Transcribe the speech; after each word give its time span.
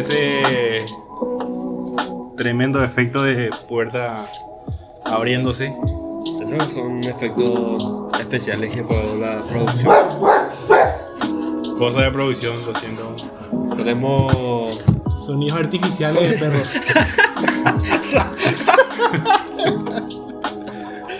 ese 0.00 0.86
tremendo 2.36 2.82
efecto 2.84 3.22
de 3.22 3.50
puerta 3.68 4.26
abriéndose. 5.04 5.72
Esos 6.42 6.68
son 6.68 7.02
efectos 7.04 8.10
especiales 8.20 8.74
que 8.74 8.82
pagó 8.82 9.16
la 9.16 9.42
producción. 9.44 9.94
Cosa 11.78 12.02
de 12.02 12.10
producción, 12.10 12.54
lo 12.66 12.74
siento. 12.74 13.14
Tenemos. 13.76 14.84
Sonidos 15.16 15.58
artificiales 15.58 16.30
de 16.30 16.36
perros. 16.38 16.72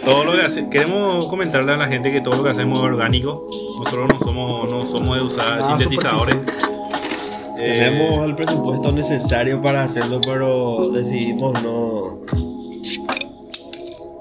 Todo 0.04 0.24
lo 0.24 0.32
que 0.32 0.42
hace- 0.42 0.68
queremos 0.70 1.26
comentarle 1.26 1.72
a 1.72 1.76
la 1.76 1.86
gente 1.88 2.10
que 2.10 2.20
todo 2.20 2.36
lo 2.36 2.42
que 2.44 2.50
hacemos 2.50 2.78
es 2.78 2.84
orgánico. 2.84 3.46
Nosotros 3.78 4.08
no 4.12 4.18
somos, 4.20 4.70
no 4.70 4.86
somos 4.86 5.16
de 5.16 5.22
usar 5.22 5.60
Nada 5.60 5.78
sintetizadores. 5.78 6.36
Eh, 7.68 7.80
Tenemos 7.80 8.24
el 8.24 8.34
presupuesto 8.34 8.92
necesario 8.92 9.60
para 9.60 9.82
hacerlo, 9.82 10.22
pero 10.24 10.88
decidimos 10.90 11.62
no, 11.62 12.20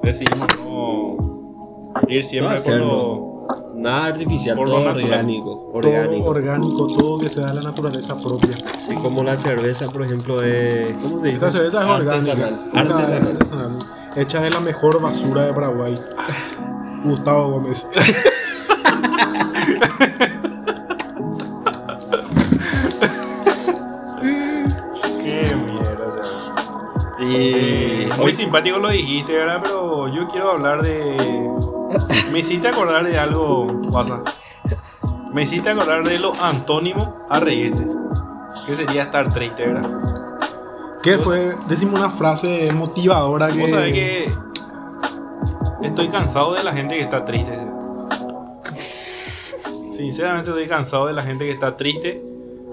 decidimos 0.03 0.47
no 0.59 1.17
ir 2.09 2.23
no 2.23 2.27
siempre 2.27 2.47
por 2.49 2.55
hacerlo. 2.55 2.85
lo. 2.85 3.37
Nada 3.75 4.07
artificial, 4.07 4.57
por 4.57 4.67
todo 4.67 4.83
natural. 4.83 5.03
orgánico. 5.05 5.69
Todo 5.81 6.23
orgánico. 6.25 6.87
todo 6.87 7.19
que 7.19 7.29
sea 7.29 7.45
de 7.47 7.53
la 7.53 7.61
naturaleza 7.61 8.19
propia. 8.19 8.57
Así 8.75 8.95
como 8.95 9.23
la 9.23 9.37
cerveza, 9.37 9.87
por 9.87 10.03
ejemplo, 10.03 10.43
es. 10.43 10.93
¿Cómo 11.01 11.21
se 11.21 11.27
dice? 11.27 11.35
Esta 11.35 11.51
cerveza 11.51 11.83
es 11.83 11.89
orgánica. 11.89 12.49
Artesanal. 12.73 13.79
Hecha 14.17 14.41
de 14.41 14.49
la 14.49 14.59
mejor 14.59 15.01
basura 15.01 15.45
de 15.45 15.53
Paraguay. 15.53 15.95
Gustavo 17.05 17.51
Gómez. 17.51 17.87
Y. 27.29 28.09
Muy 28.17 28.33
simpático 28.33 28.77
lo 28.77 28.89
dijiste, 28.89 29.33
¿verdad? 29.33 29.59
Pero 29.63 30.07
yo 30.07 30.27
quiero 30.27 30.51
hablar 30.51 30.81
de. 30.81 31.49
Me 32.31 32.39
hiciste 32.39 32.67
acordar 32.67 33.05
de 33.05 33.17
algo, 33.17 33.89
pasa. 33.91 34.21
Me 35.33 35.43
hiciste 35.43 35.69
acordar 35.69 36.03
de 36.03 36.19
lo 36.19 36.33
antónimo 36.41 37.25
a 37.29 37.39
reírse. 37.39 37.85
Que 38.65 38.75
sería 38.75 39.03
estar 39.03 39.31
triste, 39.33 39.67
¿verdad? 39.67 39.89
¿Qué 41.03 41.17
fue? 41.17 41.55
Decime 41.67 41.95
una 41.95 42.09
frase 42.09 42.71
motivadora 42.73 43.51
que. 43.51 43.59
Vos 43.59 43.69
sabés 43.69 43.93
que. 43.93 44.31
Estoy 45.83 46.07
cansado 46.07 46.53
de 46.53 46.63
la 46.63 46.73
gente 46.73 46.95
que 46.95 47.03
está 47.03 47.23
triste. 47.23 47.57
Sinceramente 49.91 50.49
estoy 50.49 50.67
cansado 50.67 51.07
de 51.07 51.13
la 51.13 51.23
gente 51.23 51.45
que 51.45 51.51
está 51.51 51.77
triste. 51.77 52.23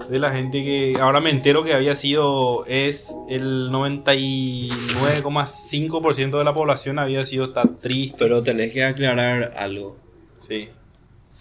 De 0.09 0.19
la 0.19 0.31
gente 0.31 0.63
que 0.63 0.95
ahora 0.99 1.19
me 1.21 1.29
entero 1.29 1.63
que 1.63 1.73
había 1.73 1.95
sido. 1.95 2.63
Es 2.67 3.15
el 3.29 3.69
99,5% 3.71 6.37
de 6.37 6.43
la 6.43 6.53
población 6.53 6.99
había 6.99 7.25
sido 7.25 7.45
está 7.45 7.63
triste. 7.81 8.15
Pero 8.19 8.43
tenés 8.43 8.71
que 8.71 8.83
aclarar 8.83 9.53
algo. 9.57 9.97
Sí. 10.37 10.67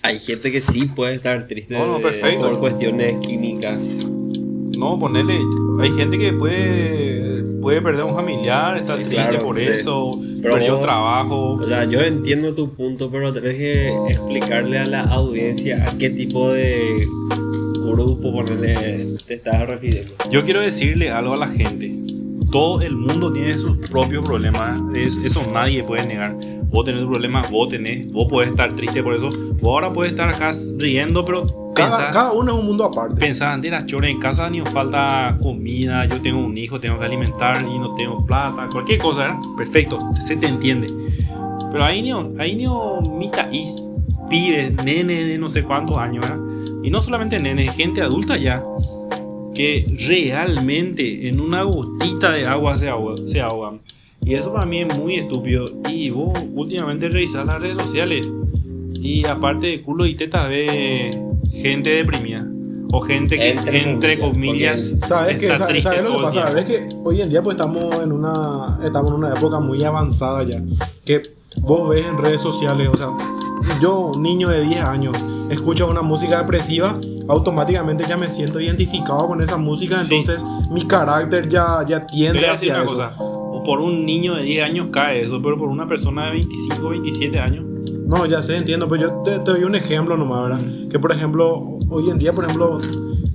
Hay 0.02 0.18
gente 0.18 0.50
que 0.52 0.60
sí 0.60 0.86
puede 0.86 1.14
estar 1.14 1.46
triste 1.46 1.78
No, 1.78 1.86
no, 1.86 1.96
de- 1.98 2.02
perfecto. 2.04 2.50
por 2.50 2.58
cuestiones 2.60 3.18
químicas. 3.26 3.82
No, 4.76 4.98
ponerle. 4.98 5.38
Hay 5.80 5.92
gente 5.92 6.18
que 6.18 6.32
puede. 6.32 7.22
Puede 7.62 7.80
perder 7.80 8.04
un 8.04 8.14
familiar, 8.14 8.76
está 8.76 8.98
Sí, 8.98 9.04
triste 9.04 9.28
claro, 9.28 9.42
por 9.44 9.58
sí. 9.58 9.66
eso. 9.66 10.18
Pero 10.42 10.54
perdió 10.54 10.72
vos- 10.72 10.82
trabajo. 10.82 11.52
O 11.54 11.66
sea, 11.66 11.84
yo 11.84 12.00
entiendo 12.02 12.54
tu 12.54 12.74
punto, 12.74 13.10
pero 13.10 13.32
tenés 13.32 13.56
que 13.56 13.88
explicarle 14.10 14.78
a 14.78 14.86
la 14.86 15.00
audiencia 15.04 15.88
a 15.88 15.96
qué 15.96 16.10
tipo 16.10 16.52
de 16.52 17.08
grupo 17.94 18.32
ponerle, 18.32 19.16
te 19.26 19.34
estás 19.34 19.66
refiriendo. 19.68 20.12
Yo 20.30 20.44
quiero 20.44 20.60
decirle 20.60 21.10
algo 21.10 21.34
a 21.34 21.36
la 21.38 21.48
gente. 21.48 21.94
Todo 22.50 22.82
el 22.82 22.96
mundo 22.96 23.32
tiene 23.32 23.56
sus 23.58 23.76
propios 23.88 24.24
problemas. 24.24 24.78
Es- 24.94 25.16
eso 25.24 25.42
nadie 25.52 25.82
puede 25.82 26.06
negar. 26.06 26.34
Vos 26.70 26.84
tenés 26.84 27.04
problemas, 27.04 27.50
vos 27.50 27.68
tenés. 27.68 28.10
Vos 28.12 28.26
podés 28.28 28.50
estar 28.50 28.72
triste 28.74 29.02
por 29.02 29.14
eso. 29.14 29.30
Vos 29.60 29.72
ahora 29.72 29.92
podés 29.92 30.12
estar 30.12 30.28
acá 30.28 30.52
riendo, 30.78 31.24
pero 31.24 31.72
Cada, 31.74 31.96
pensá, 31.96 32.10
cada 32.12 32.32
uno 32.32 32.52
es 32.54 32.60
un 32.60 32.66
mundo 32.66 32.84
aparte. 32.84 33.18
pensá, 33.18 33.52
antes 33.52 33.70
las 33.70 33.86
chores 33.86 34.10
en 34.10 34.20
casa 34.20 34.48
ni 34.50 34.58
nos 34.58 34.68
falta 34.72 35.36
comida. 35.42 36.04
Yo 36.06 36.20
tengo 36.20 36.44
un 36.44 36.56
hijo, 36.56 36.78
tengo 36.78 36.98
que 36.98 37.04
alimentar 37.06 37.62
y 37.62 37.78
no 37.78 37.94
tengo 37.94 38.24
plata. 38.24 38.68
Cualquier 38.70 39.00
cosa, 39.00 39.20
¿verdad? 39.22 39.38
Perfecto, 39.56 39.98
se 40.24 40.36
te 40.36 40.46
entiende. 40.46 40.88
Pero 41.72 41.84
ahí 41.84 42.08
no, 42.08 42.30
ahí 42.38 42.54
no 42.54 43.00
mitaís, 43.18 43.74
pibes, 44.30 44.72
nenes 44.76 45.26
de 45.26 45.38
no 45.38 45.48
sé 45.48 45.64
cuántos 45.64 45.98
años, 45.98 46.20
¿verdad? 46.22 46.38
Y 46.84 46.90
no 46.90 47.00
solamente 47.02 47.40
nenes, 47.40 47.74
gente 47.74 48.02
adulta 48.02 48.36
ya, 48.36 48.62
que 49.54 49.96
realmente 50.06 51.28
en 51.28 51.40
una 51.40 51.62
gotita 51.62 52.30
de 52.32 52.46
agua 52.46 52.76
se, 52.76 52.88
ahoga- 52.90 53.26
se 53.26 53.40
ahogan. 53.40 53.80
Y 54.24 54.34
eso 54.34 54.52
para 54.52 54.66
mí 54.66 54.80
es 54.82 54.98
muy 54.98 55.16
estúpido. 55.16 55.70
Y 55.88 56.10
vos 56.10 56.38
últimamente 56.54 57.08
revisás 57.08 57.46
las 57.46 57.60
redes 57.60 57.76
sociales 57.76 58.26
y 58.94 59.24
aparte 59.26 59.66
de 59.66 59.82
culo 59.82 60.06
y 60.06 60.14
tetas 60.14 60.48
ve 60.48 61.18
gente 61.52 61.90
deprimida. 61.90 62.46
O 62.96 63.00
gente 63.00 63.36
que 63.36 63.50
Entre 63.50 63.90
entre, 63.90 64.18
comillas, 64.20 64.90
comillas, 64.92 65.08
¿Sabes 65.08 65.38
qué? 65.38 65.46
está 65.46 65.58
¿Sabes, 65.58 65.72
triste 65.72 65.90
sabes 65.90 66.04
lo 66.04 66.16
que 66.16 66.22
pasa? 66.22 66.58
Es 66.60 66.64
que 66.64 66.88
hoy 67.02 67.20
en 67.22 67.28
día 67.28 67.42
pues 67.42 67.56
estamos 67.56 68.02
en 68.04 68.12
una 68.12 68.78
estamos 68.84 69.10
en 69.10 69.18
una 69.18 69.34
época 69.36 69.58
muy 69.58 69.82
avanzada 69.82 70.44
ya. 70.44 70.62
Que 71.04 71.22
vos 71.56 71.88
ves 71.88 72.06
en 72.06 72.16
redes 72.18 72.40
sociales, 72.40 72.88
o 72.88 72.96
sea, 72.96 73.08
yo, 73.80 74.12
niño 74.18 74.48
de 74.48 74.62
10 74.62 74.80
años, 74.84 75.16
escucho 75.50 75.88
una 75.88 76.02
música 76.02 76.40
depresiva, 76.40 76.98
automáticamente 77.28 78.04
ya 78.08 78.16
me 78.16 78.28
siento 78.30 78.60
identificado 78.60 79.26
con 79.28 79.40
esa 79.42 79.56
música, 79.56 79.98
Sí. 80.02 80.14
entonces 80.16 80.44
mi 80.70 80.82
carácter 80.82 81.48
ya, 81.48 81.84
ya 81.86 82.06
Te 82.06 82.12
tiende 82.12 82.38
voy 82.40 82.48
a 82.48 82.52
decir 82.52 82.72
hacia 82.72 82.82
una 82.82 82.84
eso. 82.92 82.94
cosa. 82.94 83.64
Por 83.64 83.80
un 83.80 84.04
niño 84.04 84.34
de 84.34 84.42
10 84.42 84.62
años 84.64 84.88
cae 84.92 85.22
eso, 85.22 85.40
pero 85.42 85.56
por 85.58 85.68
una 85.68 85.86
persona 85.88 86.26
de 86.26 86.32
25, 86.32 86.88
27 86.90 87.38
años. 87.38 87.64
No, 88.06 88.26
ya 88.26 88.42
sé, 88.42 88.58
entiendo, 88.58 88.86
pero 88.88 89.02
yo 89.02 89.10
te, 89.22 89.38
te 89.38 89.50
doy 89.50 89.64
un 89.64 89.74
ejemplo 89.74 90.16
nomás, 90.18 90.42
¿verdad? 90.42 90.60
Que 90.90 90.98
por 90.98 91.12
ejemplo, 91.12 91.78
hoy 91.88 92.10
en 92.10 92.18
día, 92.18 92.34
por 92.34 92.44
ejemplo, 92.44 92.78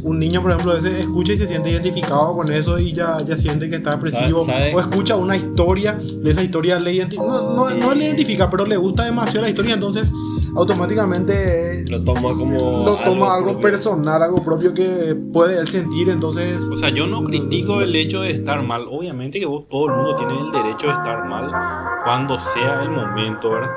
un 0.04 0.18
niño, 0.20 0.42
por 0.42 0.52
ejemplo, 0.52 0.74
ese 0.76 1.02
escucha 1.02 1.34
y 1.34 1.38
se 1.38 1.46
siente 1.48 1.70
identificado 1.70 2.34
con 2.34 2.52
eso 2.52 2.80
y 2.80 2.94
ya, 2.94 3.22
ya 3.26 3.36
siente 3.36 3.70
que 3.70 3.76
está 3.78 3.92
depresivo. 3.92 4.40
¿Sabe? 4.42 4.74
O 4.74 4.80
escucha 4.80 5.16
una 5.16 5.36
historia, 5.36 5.94
de 5.94 6.32
esa 6.32 6.42
historia 6.42 6.80
le 6.80 6.94
identi- 6.94 7.18
no, 7.18 7.54
no, 7.56 7.70
no 7.70 7.94
le 7.94 8.06
identifica, 8.06 8.50
pero 8.50 8.66
le 8.66 8.78
gusta 8.78 9.04
demasiado 9.04 9.42
la 9.44 9.50
historia, 9.50 9.74
entonces 9.74 10.14
automáticamente 10.56 11.84
Lo 11.88 12.02
toma 12.04 12.30
como. 12.30 12.84
lo 12.86 12.96
toma 12.98 13.34
algo, 13.36 13.60
personal, 13.60 14.22
algo 14.24 14.44
propio 14.44 14.74
que 14.74 15.16
puede 15.34 15.60
él 15.60 15.68
sentir, 15.68 16.10
entonces... 16.10 16.64
O 16.72 16.78
sea, 16.78 16.90
yo 16.90 17.06
no 17.08 17.24
critico 17.24 17.82
el 17.82 17.96
hecho 17.96 18.22
de 18.22 18.32
estar 18.32 18.62
mal. 18.64 18.86
Obviamente 18.90 19.40
que 19.40 19.46
vos, 19.46 19.66
todo 19.70 19.88
el 19.88 19.96
mundo 19.96 20.16
tiene 20.16 20.34
el 20.40 20.52
derecho 20.52 20.88
de 20.88 20.94
estar 20.94 21.26
mal 21.28 21.52
cuando 22.04 22.40
sea 22.40 22.82
el 22.84 22.90
momento, 22.90 23.52
¿verdad? 23.52 23.70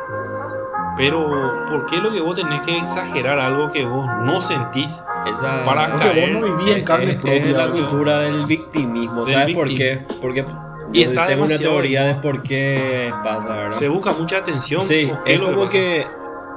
Pero, 0.97 1.27
¿por 1.69 1.87
qué 1.87 1.99
lo 1.99 2.11
que 2.13 2.21
vos 2.21 2.37
tenés 2.37 2.63
que 2.63 2.77
exagerar 2.79 3.39
algo 3.39 3.71
que 3.73 3.85
vos 3.85 4.07
no 4.25 4.41
sentís? 4.41 5.03
Esa, 5.27 5.65
Para 5.65 5.91
Porque 5.93 6.07
vos 6.07 6.15
caer 6.15 6.33
no 6.33 6.41
vivís 6.57 6.77
en 6.77 6.85
carne 6.85 7.11
es, 7.13 7.17
propia. 7.17 7.35
es 7.37 7.53
la 7.53 7.69
cultura 7.69 8.21
del 8.21 8.47
victimismo. 8.47 9.25
Del 9.25 9.35
¿Sabes 9.35 9.55
por 9.55 9.69
qué? 9.75 10.01
Porque 10.21 10.45
Y 10.93 11.03
está 11.03 11.27
tengo 11.27 11.45
una 11.45 11.59
teoría 11.59 12.05
de 12.05 12.15
por 12.17 12.43
qué 12.43 13.13
pasa, 13.23 13.55
¿verdad? 13.55 13.73
Se 13.79 13.89
busca 13.89 14.13
mucha 14.13 14.39
atención. 14.39 14.81
Sí, 14.83 15.11
¿o 15.13 15.23
qué 15.25 15.35
es 15.35 15.41
como 15.41 15.57
pasa? 15.59 15.71
que 15.71 16.07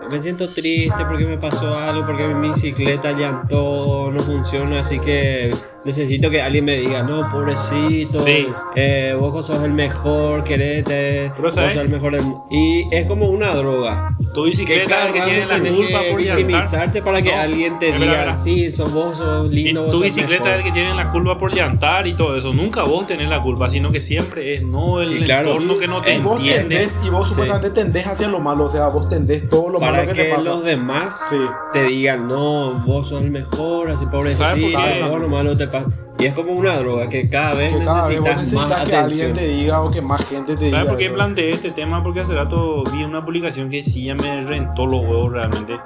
me 0.10 0.22
siento 0.22 0.50
triste 0.54 1.06
porque 1.08 1.26
me 1.26 1.38
pasó 1.38 1.78
algo, 1.78 2.06
porque 2.06 2.28
mi 2.28 2.50
bicicleta 2.50 3.12
llantó, 3.14 4.12
no 4.12 4.22
funciona, 4.22 4.80
así 4.80 5.00
que 5.00 5.56
necesito 5.86 6.30
que 6.30 6.42
alguien 6.42 6.66
me 6.66 6.78
diga, 6.78 7.04
no, 7.04 7.30
pobrecito, 7.32 8.22
Sí. 8.24 8.48
eh, 8.76 9.16
vos 9.20 9.46
sos 9.46 9.64
el 9.64 9.74
mejor, 9.74 10.44
querete, 10.44 11.32
vos 11.42 11.54
sos 11.54 11.76
el 11.76 11.90
mejor 11.90 12.14
del 12.14 12.24
mu-". 12.24 12.42
Y 12.50 12.88
es 12.92 13.06
como 13.06 13.28
una 13.28 13.54
droga. 13.56 14.16
Tu 14.34 14.44
Que 14.44 14.50
bicicleta 14.50 14.90
cada 14.90 15.02
es 15.02 15.08
el 15.08 15.14
que 15.14 15.22
tiene 15.22 15.46
la 15.46 15.76
culpa 15.78 16.00
por 16.12 16.18
victimizarte 16.22 17.02
para 17.02 17.22
que 17.22 17.32
No, 17.32 17.40
alguien 17.42 17.80
te 17.80 17.92
diga, 17.94 18.06
espera. 18.14 18.36
sí, 18.36 18.72
sos 18.72 18.92
vos, 18.92 19.18
sos 19.20 19.50
lindo, 19.50 19.90
tu 19.92 20.02
bicicleta 20.02 20.44
mejor". 20.44 20.52
es 20.54 20.58
el 20.60 20.64
que 20.66 20.72
tiene 20.72 20.94
la 20.96 21.12
culpa 21.12 21.38
por 21.38 21.54
llantar 21.54 22.08
y 22.08 22.14
todo 22.14 22.36
eso. 22.36 22.54
Nunca 22.54 22.84
vos 22.84 23.08
tenés 23.08 23.30
la 23.30 23.42
culpa, 23.42 23.70
sino 23.70 23.92
que 23.92 24.02
siempre 24.02 24.56
es 24.56 24.64
no 24.64 25.02
el 25.02 25.24
claro, 25.24 25.52
entorno 25.52 25.78
que 25.78 25.88
no 25.88 26.02
te 26.02 26.16
Y 26.16 26.20
vos 26.20 26.38
entiende. 26.40 26.76
tendés, 26.76 27.00
y 27.06 27.10
vos 27.10 27.28
Sí. 27.28 27.34
supuestamente 27.36 27.70
tendés 27.70 28.08
hacia 28.08 28.28
lo 28.28 28.40
malo, 28.40 28.66
o 28.66 28.70
sea, 28.70 28.88
vos 28.90 29.08
tendés 29.08 29.48
todo 29.48 29.70
lo 29.70 29.80
para 29.80 29.94
malo 30.00 30.08
que, 30.12 30.14
que, 30.18 30.24
te 30.26 30.30
pasa. 30.36 30.44
los 30.44 30.64
demás 30.64 31.18
Sí. 31.30 31.38
te 31.74 31.84
digan, 31.84 32.28
no, 32.28 32.84
vos 32.86 33.08
sos 33.10 33.22
el 33.22 33.32
mejor, 33.32 33.90
así 33.92 34.06
pobrecito, 34.06 35.10
vos 35.10 35.20
lo 35.22 35.30
malo 35.30 35.56
te 35.56 35.68
pasa. 35.68 35.75
Y 36.18 36.26
es 36.26 36.34
como 36.34 36.54
una 36.54 36.78
droga 36.78 37.10
que 37.10 37.30
cada 37.30 37.54
vez 37.56 37.74
Que 37.74 37.84
cada 37.84 38.08
vez 38.08 38.20
vos 38.20 38.30
necesitas, 38.30 38.70
más 38.70 38.88
que 38.88 38.96
alguien 38.96 39.32
atención. 39.32 39.34
te 39.34 39.48
diga 39.48 39.82
o 39.82 39.92
que 39.92 40.02
más 40.02 40.26
gente 40.26 40.56
te 40.56 40.66
diga. 40.66 40.78
¿Sabes 40.78 40.90
por 40.90 40.98
qué 40.98 41.10
planteé 41.10 41.50
este 41.52 41.72
tema? 41.72 42.02
Porque 42.02 42.22
hace 42.22 42.34
rato 42.34 42.84
vi 42.92 43.04
una 43.04 43.24
publicación 43.26 43.70
que 43.70 43.84
sí 43.84 44.06
ya 44.06 44.16
me 44.16 44.42
rentó 44.44 44.86
los 44.86 45.02
huevos 45.02 45.34
realmente. 45.34 45.78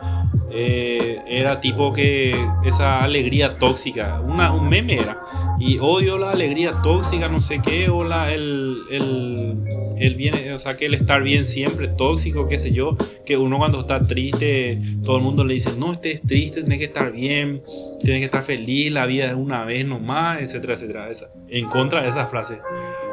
Eh, 0.51 1.21
era 1.27 1.59
tipo 1.61 1.93
que 1.93 2.35
esa 2.63 3.03
alegría 3.03 3.57
tóxica, 3.57 4.19
una, 4.23 4.51
un 4.51 4.69
meme 4.69 4.99
era. 4.99 5.17
Y 5.59 5.77
odio 5.79 6.17
la 6.17 6.31
alegría 6.31 6.71
tóxica, 6.81 7.27
no 7.27 7.41
sé 7.41 7.59
qué, 7.61 7.89
o 7.89 8.03
la, 8.05 8.31
el, 8.33 8.77
el, 8.89 9.59
el 9.97 10.15
bien, 10.15 10.33
o 10.53 10.59
sea, 10.59 10.77
que 10.77 10.85
el 10.85 10.93
estar 10.93 11.21
bien 11.21 11.45
siempre, 11.45 11.89
tóxico, 11.89 12.47
qué 12.47 12.59
sé 12.59 12.71
yo, 12.71 12.95
que 13.25 13.35
uno 13.37 13.57
cuando 13.57 13.81
está 13.81 14.05
triste, 14.07 14.81
todo 15.03 15.17
el 15.17 15.23
mundo 15.23 15.43
le 15.43 15.55
dice, 15.55 15.71
no 15.77 15.91
estés 15.91 16.21
triste, 16.21 16.61
tienes 16.61 16.79
que 16.79 16.85
estar 16.85 17.11
bien, 17.11 17.61
tienes 18.01 18.21
que 18.21 18.25
estar 18.25 18.43
feliz, 18.43 18.91
la 18.93 19.05
vida 19.05 19.25
es 19.27 19.33
una 19.33 19.65
vez 19.65 19.85
nomás, 19.85 20.41
etcétera, 20.41 20.75
etcétera. 20.75 21.09
Esa- 21.09 21.27
en 21.49 21.67
contra 21.67 22.03
de 22.03 22.09
esa 22.09 22.25
frase. 22.27 22.59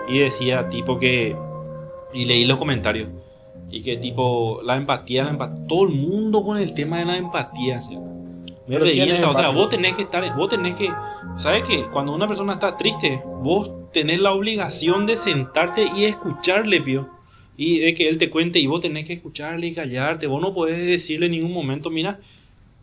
Y 0.08 0.18
decía 0.20 0.68
tipo 0.68 0.98
que, 1.00 1.34
y 2.14 2.24
leí 2.26 2.44
los 2.44 2.58
comentarios, 2.58 3.08
y 3.72 3.82
que 3.82 3.96
tipo, 3.96 4.60
la 4.62 4.76
empatía, 4.76 5.24
la 5.24 5.30
empatía, 5.30 5.66
todo 5.66 5.82
el 5.88 5.94
mundo 5.94 6.44
con 6.44 6.58
el 6.58 6.72
tema 6.74 7.00
de 7.00 7.06
la 7.06 7.16
empatía, 7.16 7.82
¿sí? 7.82 7.98
Me 8.68 8.78
Pero 8.78 8.84
¿quién 8.90 8.98
es 9.02 9.06
revienta, 9.08 9.30
o 9.30 9.34
sea, 9.34 9.48
vos 9.50 9.68
tenés 9.68 9.94
que 9.94 10.02
estar, 10.02 10.34
vos 10.36 10.48
tenés 10.48 10.74
que, 10.74 10.90
¿sabes 11.36 11.62
qué? 11.64 11.84
Cuando 11.92 12.12
una 12.12 12.26
persona 12.26 12.54
está 12.54 12.76
triste, 12.76 13.20
vos 13.24 13.70
tenés 13.92 14.18
la 14.20 14.32
obligación 14.32 15.06
de 15.06 15.16
sentarte 15.16 15.86
y 15.96 16.04
escucharle, 16.04 16.80
pío. 16.80 17.08
Y 17.56 17.78
de 17.78 17.94
que 17.94 18.08
él 18.08 18.18
te 18.18 18.28
cuente 18.28 18.58
y 18.58 18.66
vos 18.66 18.80
tenés 18.80 19.06
que 19.06 19.12
escucharle 19.14 19.68
y 19.68 19.72
callarte. 19.72 20.26
Vos 20.26 20.42
no 20.42 20.52
podés 20.52 20.84
decirle 20.84 21.26
en 21.26 21.32
ningún 21.32 21.52
momento, 21.52 21.90
mira, 21.90 22.18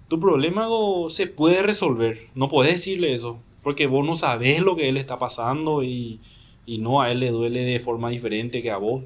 tu 0.07 0.19
problema 0.19 0.68
se 1.09 1.27
puede 1.27 1.62
resolver. 1.62 2.27
No 2.33 2.50
podés 2.50 2.74
decirle 2.74 3.13
eso. 3.13 3.39
Porque 3.62 3.86
vos 3.88 4.06
no 4.06 4.15
sabés 4.15 4.62
lo 4.62 4.75
que 4.75 4.89
él 4.89 4.97
está 4.97 5.19
pasando 5.19 5.83
y, 5.83 6.19
y 6.65 6.79
no 6.79 7.01
a 7.01 7.12
él 7.12 7.19
le 7.19 7.29
duele 7.31 7.59
de 7.62 7.79
forma 7.79 8.09
diferente 8.09 8.62
que 8.62 8.71
a 8.71 8.77
vos. 8.77 9.03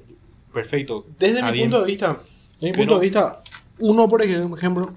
Perfecto. 0.53 1.03
Desde 1.19 1.43
mi 1.43 1.51
bien. 1.51 1.69
punto 1.69 1.81
de 1.81 1.87
vista, 1.87 2.07
desde 2.59 2.67
mi 2.67 2.71
Pero- 2.71 2.75
punto 2.77 2.95
de 2.99 3.01
vista, 3.01 3.43
uno, 3.79 4.07
por 4.07 4.21
ejemplo, 4.21 4.91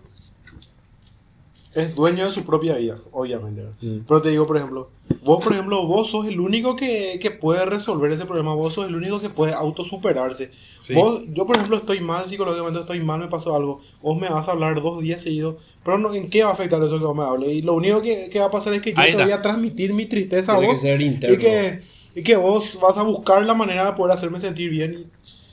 es 1.75 1.95
dueño 1.95 2.27
de 2.27 2.33
su 2.33 2.45
propia 2.45 2.77
vida, 2.77 2.99
obviamente. 3.13 3.63
Mm. 3.81 4.01
Pero 4.07 4.23
te 4.23 4.31
digo, 4.31 4.47
por 4.47 4.57
ejemplo, 4.57 4.89
vos, 5.23 5.43
por 5.43 5.53
ejemplo, 5.53 5.87
vos 5.87 6.11
sos 6.11 6.27
el 6.27 6.41
único 6.41 6.75
que, 6.75 7.19
que 7.23 7.31
puede 7.31 7.65
resolver 7.65 8.11
ese 8.11 8.27
problema, 8.27 8.55
vos 8.55 8.73
sos 8.73 8.89
el 8.89 8.97
único 8.97 9.21
que 9.21 9.29
puede 9.31 9.53
autosuperarse. 9.53 10.51
Sí. 10.81 10.95
Vos, 10.95 11.23
yo, 11.29 11.47
por 11.47 11.57
ejemplo, 11.57 11.77
estoy 11.77 12.01
mal 12.01 12.27
psicológicamente, 12.27 12.81
estoy 12.81 13.01
mal, 13.01 13.21
me 13.21 13.29
pasó 13.29 13.55
algo, 13.55 13.81
vos 14.03 14.19
me 14.19 14.29
vas 14.29 14.49
a 14.49 14.53
hablar 14.53 14.83
dos 14.83 15.01
días 15.01 15.23
seguidos, 15.23 15.57
pero 15.85 15.99
no, 15.99 16.13
¿en 16.13 16.29
qué 16.29 16.43
va 16.43 16.51
a 16.51 16.55
afectar 16.55 16.83
eso 16.83 16.99
que 16.99 17.05
vos 17.05 17.17
me 17.17 17.23
hables? 17.23 17.53
Y 17.53 17.63
lo 17.63 17.75
único 17.75 18.03
que, 18.03 18.31
que 18.31 18.41
va 18.41 18.47
a 18.47 18.51
pasar 18.51 18.75
es 18.75 18.83
que 18.83 18.93
yo 18.93 19.01
Ahí 19.01 19.15
te 19.15 19.23
voy 19.23 19.33
a 19.33 19.41
transmitir 19.41 19.93
mi 19.93 20.07
tristeza 20.07 20.53
a 20.53 20.59
Tiene 20.59 20.69
que 20.69 20.73
vos 20.73 20.81
ser 20.81 21.01
interno. 21.01 21.37
y 21.37 21.39
que, 21.39 21.83
y 22.17 22.23
que 22.23 22.37
vos 22.37 22.79
vas 22.83 22.97
a 22.97 23.03
buscar 23.03 23.45
la 23.47 23.55
manera 23.55 23.87
de 23.87 23.93
poder 23.93 24.13
hacerme 24.13 24.41
sentir 24.41 24.71
bien. 24.71 25.05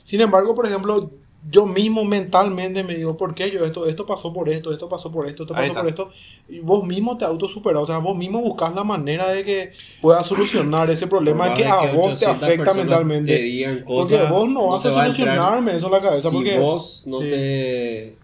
Sin 0.02 0.20
embargo, 0.20 0.54
por 0.54 0.66
ejemplo, 0.66 1.10
yo 1.50 1.66
mismo 1.66 2.04
mentalmente 2.04 2.82
me 2.82 2.94
digo, 2.94 3.16
¿por 3.16 3.34
qué 3.34 3.50
yo 3.50 3.64
esto? 3.64 3.86
Esto 3.86 4.04
pasó 4.04 4.32
por 4.32 4.48
esto, 4.48 4.72
esto 4.72 4.88
pasó 4.88 5.10
por 5.10 5.28
esto, 5.28 5.44
esto 5.44 5.54
pasó 5.54 5.72
por 5.72 5.86
esto. 5.86 6.10
Y 6.48 6.58
vos 6.60 6.84
mismo 6.84 7.16
te 7.16 7.24
autosuperas, 7.24 7.82
o 7.82 7.86
sea, 7.86 7.98
vos 7.98 8.16
mismo 8.16 8.40
buscas 8.40 8.74
la 8.74 8.84
manera 8.84 9.28
de 9.28 9.44
que 9.44 9.72
puedas 10.02 10.26
solucionar 10.26 10.90
ese 10.90 11.06
problema 11.06 11.54
que 11.54 11.64
a 11.64 11.92
vos 11.92 12.18
te 12.18 12.26
800 12.26 12.42
afecta 12.42 12.74
mentalmente. 12.74 13.36
te 13.36 13.42
digan 13.42 13.84
porque 13.86 14.16
cosas, 14.16 14.30
vos 14.30 14.48
no 14.48 14.68
vas 14.68 14.84
a 14.86 14.90
solucionarme 14.90 15.76
eso 15.76 15.86
en 15.86 15.92
la 15.92 16.00
cabeza. 16.00 16.28
si 16.28 16.34
porque 16.34 16.58
vos 16.58 17.04
no 17.06 17.20
sí. 17.20 17.30
te, 17.30 18.17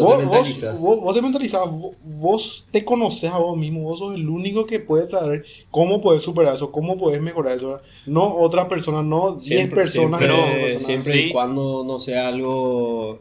no 0.00 0.04
vos, 0.04 0.18
te 0.18 0.24
vos, 0.24 0.34
mentalizas. 0.34 0.80
vos- 0.80 1.00
vos 1.00 1.14
te 1.14 1.22
mentalizás, 1.22 1.70
vos, 1.70 1.92
vos 2.04 2.66
te 2.70 2.84
conoces 2.84 3.30
a 3.30 3.38
vos 3.38 3.56
mismo, 3.56 3.82
vos 3.82 3.98
sos 3.98 4.14
el 4.14 4.28
único 4.28 4.64
que 4.66 4.80
puede 4.80 5.04
saber 5.06 5.44
cómo 5.70 6.00
puedes 6.00 6.22
superar 6.22 6.54
eso, 6.54 6.70
cómo 6.72 6.96
puedes 6.96 7.20
mejorar 7.22 7.56
eso. 7.56 7.78
No 8.06 8.34
otra 8.36 8.68
persona, 8.68 9.02
no 9.02 9.34
10 9.34 9.44
siempre, 9.44 9.76
personas. 9.82 10.20
siempre, 10.20 10.28
no, 10.28 10.44
Pero- 10.50 10.60
personas. 10.62 10.82
siempre 10.86 11.12
Sí. 11.12 11.18
y 11.20 11.30
cuando 11.32 11.84
no 11.86 12.00
sea 12.00 12.28
algo 12.28 13.18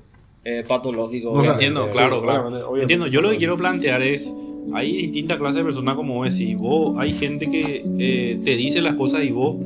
eh, 0.50 0.64
patológico. 0.66 1.34
No. 1.34 1.44
Entiendo, 1.44 1.88
Sí, 1.88 1.98
claro, 1.98 2.22
claro. 2.22 2.48
obviamente. 2.48 2.82
Entiendo, 2.84 3.08
yo 3.08 3.22
lo 3.22 3.32
que 3.32 3.38
quiero 3.38 3.58
plantear 3.58 4.02
es, 4.02 4.34
hay 4.74 4.96
distintas 4.96 5.38
clases 5.38 5.58
de 5.58 5.64
personas 5.66 5.96
como 5.96 6.14
vos 6.14 6.30
decís, 6.38 6.58
vos, 6.58 6.96
hay 7.00 7.12
gente 7.12 7.50
que 7.50 7.84
eh, 8.00 8.40
te 8.46 8.56
dice 8.56 8.82
las 8.82 8.96
cosas 8.96 9.26
y 9.26 9.32
vos, 9.32 9.58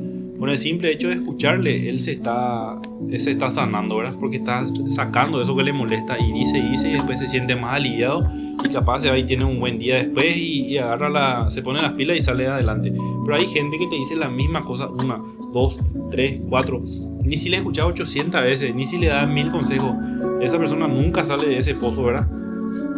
con 0.42 0.50
el 0.50 0.58
simple 0.58 0.90
hecho 0.90 1.06
de 1.06 1.14
escucharle, 1.14 1.88
él 1.88 2.00
se 2.00 2.10
está, 2.10 2.74
él 3.08 3.20
se 3.20 3.30
está 3.30 3.48
sanando, 3.48 3.98
¿verdad? 3.98 4.16
Porque 4.18 4.38
está 4.38 4.64
sacando 4.88 5.40
eso 5.40 5.54
que 5.54 5.62
le 5.62 5.72
molesta 5.72 6.16
y 6.18 6.32
dice 6.32 6.60
dice 6.60 6.88
y 6.88 6.94
después 6.94 7.20
se 7.20 7.28
siente 7.28 7.54
más 7.54 7.74
aliviado 7.74 8.28
y 8.68 8.72
capaz 8.72 9.02
se 9.02 9.08
va 9.08 9.16
y 9.16 9.22
tiene 9.22 9.44
un 9.44 9.60
buen 9.60 9.78
día 9.78 9.98
después 9.98 10.36
y, 10.36 10.66
y 10.66 10.78
agarra 10.78 11.10
la, 11.10 11.48
se 11.48 11.62
pone 11.62 11.80
las 11.80 11.92
pilas 11.92 12.16
y 12.18 12.22
sale 12.22 12.48
adelante. 12.48 12.92
Pero 13.24 13.38
hay 13.38 13.46
gente 13.46 13.78
que 13.78 13.86
te 13.86 13.94
dice 13.94 14.16
la 14.16 14.30
misma 14.30 14.62
cosa 14.62 14.88
una, 14.88 15.16
dos, 15.52 15.78
tres, 16.10 16.40
cuatro, 16.48 16.82
ni 17.24 17.36
si 17.36 17.48
le 17.48 17.58
he 17.58 17.60
escuchado 17.60 17.90
800 17.90 18.42
veces, 18.42 18.74
ni 18.74 18.84
si 18.84 18.98
le 18.98 19.06
da 19.06 19.24
mil 19.26 19.48
consejos, 19.52 19.94
esa 20.40 20.58
persona 20.58 20.88
nunca 20.88 21.22
sale 21.22 21.46
de 21.46 21.58
ese 21.58 21.76
pozo, 21.76 22.02
¿verdad? 22.02 22.26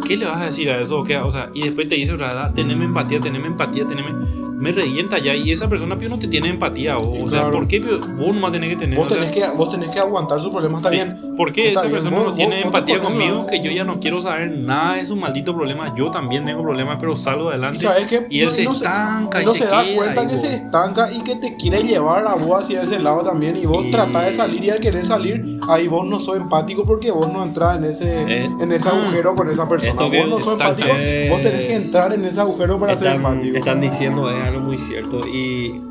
¿Qué 0.07 0.17
le 0.17 0.25
vas 0.25 0.41
a 0.41 0.45
decir 0.45 0.67
a 0.71 0.81
eso? 0.81 1.01
O 1.01 1.05
sea, 1.31 1.51
y 1.53 1.61
después 1.61 1.87
te 1.89 1.93
dice 1.93 2.13
vez, 2.13 2.23
"Ah, 2.33 2.51
teneme 2.55 2.85
empatía, 2.85 3.19
teneme 3.19 3.45
empatía, 3.45 3.85
teneme... 3.87 4.44
Me 4.65 4.71
revienta 4.71 5.19
ya 5.19 5.35
y 5.35 5.51
esa 5.51 5.69
persona 5.69 5.95
pío 5.95 6.09
no 6.09 6.17
te 6.17 6.27
tiene 6.27 6.49
empatía. 6.49 6.97
O, 6.97 7.23
o 7.25 7.29
sea, 7.29 7.41
Claro. 7.41 7.51
¿por 7.59 7.67
qué 7.67 7.79
pío? 7.79 7.99
vos 7.99 8.33
nomás 8.33 8.51
tenés 8.51 8.69
que 8.71 8.75
tener? 8.77 8.97
Vos 8.97 9.05
o 9.05 9.09
sea, 9.09 9.19
tenés, 9.19 9.35
que, 9.35 9.47
vos 9.55 9.69
tenés 9.71 9.89
que 9.89 9.99
aguantar 9.99 10.39
sus 10.39 10.49
problemas, 10.49 10.79
está 10.79 10.89
sí, 10.89 10.95
bien. 10.95 11.35
¿Por 11.37 11.53
qué 11.53 11.67
Está 11.67 11.81
esa 11.81 11.87
bien, 11.87 11.93
persona 12.01 12.17
vos- 12.17 12.27
no 12.29 12.33
tiene 12.33 12.55
vos- 12.57 12.65
empatía 12.65 12.99
conmigo? 13.01 13.35
¿no? 13.35 13.45
Que 13.45 13.61
yo 13.61 13.69
ya 13.69 13.83
no 13.83 13.99
quiero 13.99 14.21
saber 14.21 14.51
nada 14.57 14.95
de 14.95 15.05
su 15.05 15.15
maldito 15.15 15.53
problema. 15.55 15.93
Yo 15.95 16.09
también 16.09 16.45
tengo 16.45 16.63
problemas, 16.63 16.97
pero 16.99 17.15
salgo 17.15 17.45
Y 17.45 17.49
adelante. 17.49 17.79
sabes 17.79 18.07
que 18.07 18.25
Y 18.29 18.39
él 18.39 18.45
no- 18.45 18.51
se 18.51 18.63
no 18.63 18.71
estanca 18.71 19.41
y 19.41 19.45
no 19.45 19.51
se, 19.51 19.59
se, 19.59 19.65
da 19.65 19.83
queda 19.83 19.95
cuenta 19.95 20.21
ahí, 20.21 20.27
que 20.27 20.33
vos. 20.33 20.41
se 20.41 20.55
estanca 20.55 21.11
y 21.11 21.21
que 21.21 21.35
te 21.35 21.55
quiere 21.57 21.83
llevar 21.83 22.25
a 22.25 22.33
vos 22.35 22.59
hacia 22.63 22.81
ese 22.81 22.97
lado 22.99 23.21
también. 23.21 23.55
Y 23.57 23.65
vos 23.65 23.85
Y- 23.85 23.91
tratás 23.91 24.25
de 24.25 24.33
salir 24.33 24.63
y 24.63 24.69
al 24.71 24.79
querer 24.79 25.05
salir, 25.05 25.59
ahí 25.69 25.87
vos 25.87 26.07
no 26.07 26.19
sos 26.19 26.37
empático 26.37 26.85
porque 26.85 27.11
vos 27.11 27.31
no 27.31 27.43
entras 27.43 27.77
en 27.77 27.83
ese, 27.85 28.23
Eh, 28.23 28.45
en 28.59 28.71
ese 28.71 28.89
ah, 28.89 28.93
agujero 28.93 29.35
con 29.35 29.49
esa 29.51 29.67
persona. 29.67 30.01
Vos 30.01 30.27
no 30.27 30.39
sos 30.39 30.53
empático, 30.59 30.87
vos 31.29 31.41
tenés 31.41 31.67
que 31.67 31.75
entrar 31.75 32.13
en 32.13 32.25
ese 32.25 32.39
agujero 32.39 32.79
para 32.79 32.95
ser 32.95 33.13
empático. 33.15 33.57
están 33.57 33.81
diciendo 33.81 34.29
es 34.29 34.54
algo 34.55 34.67
muy 34.67 34.77
cierto 34.77 35.21
y 35.27 35.81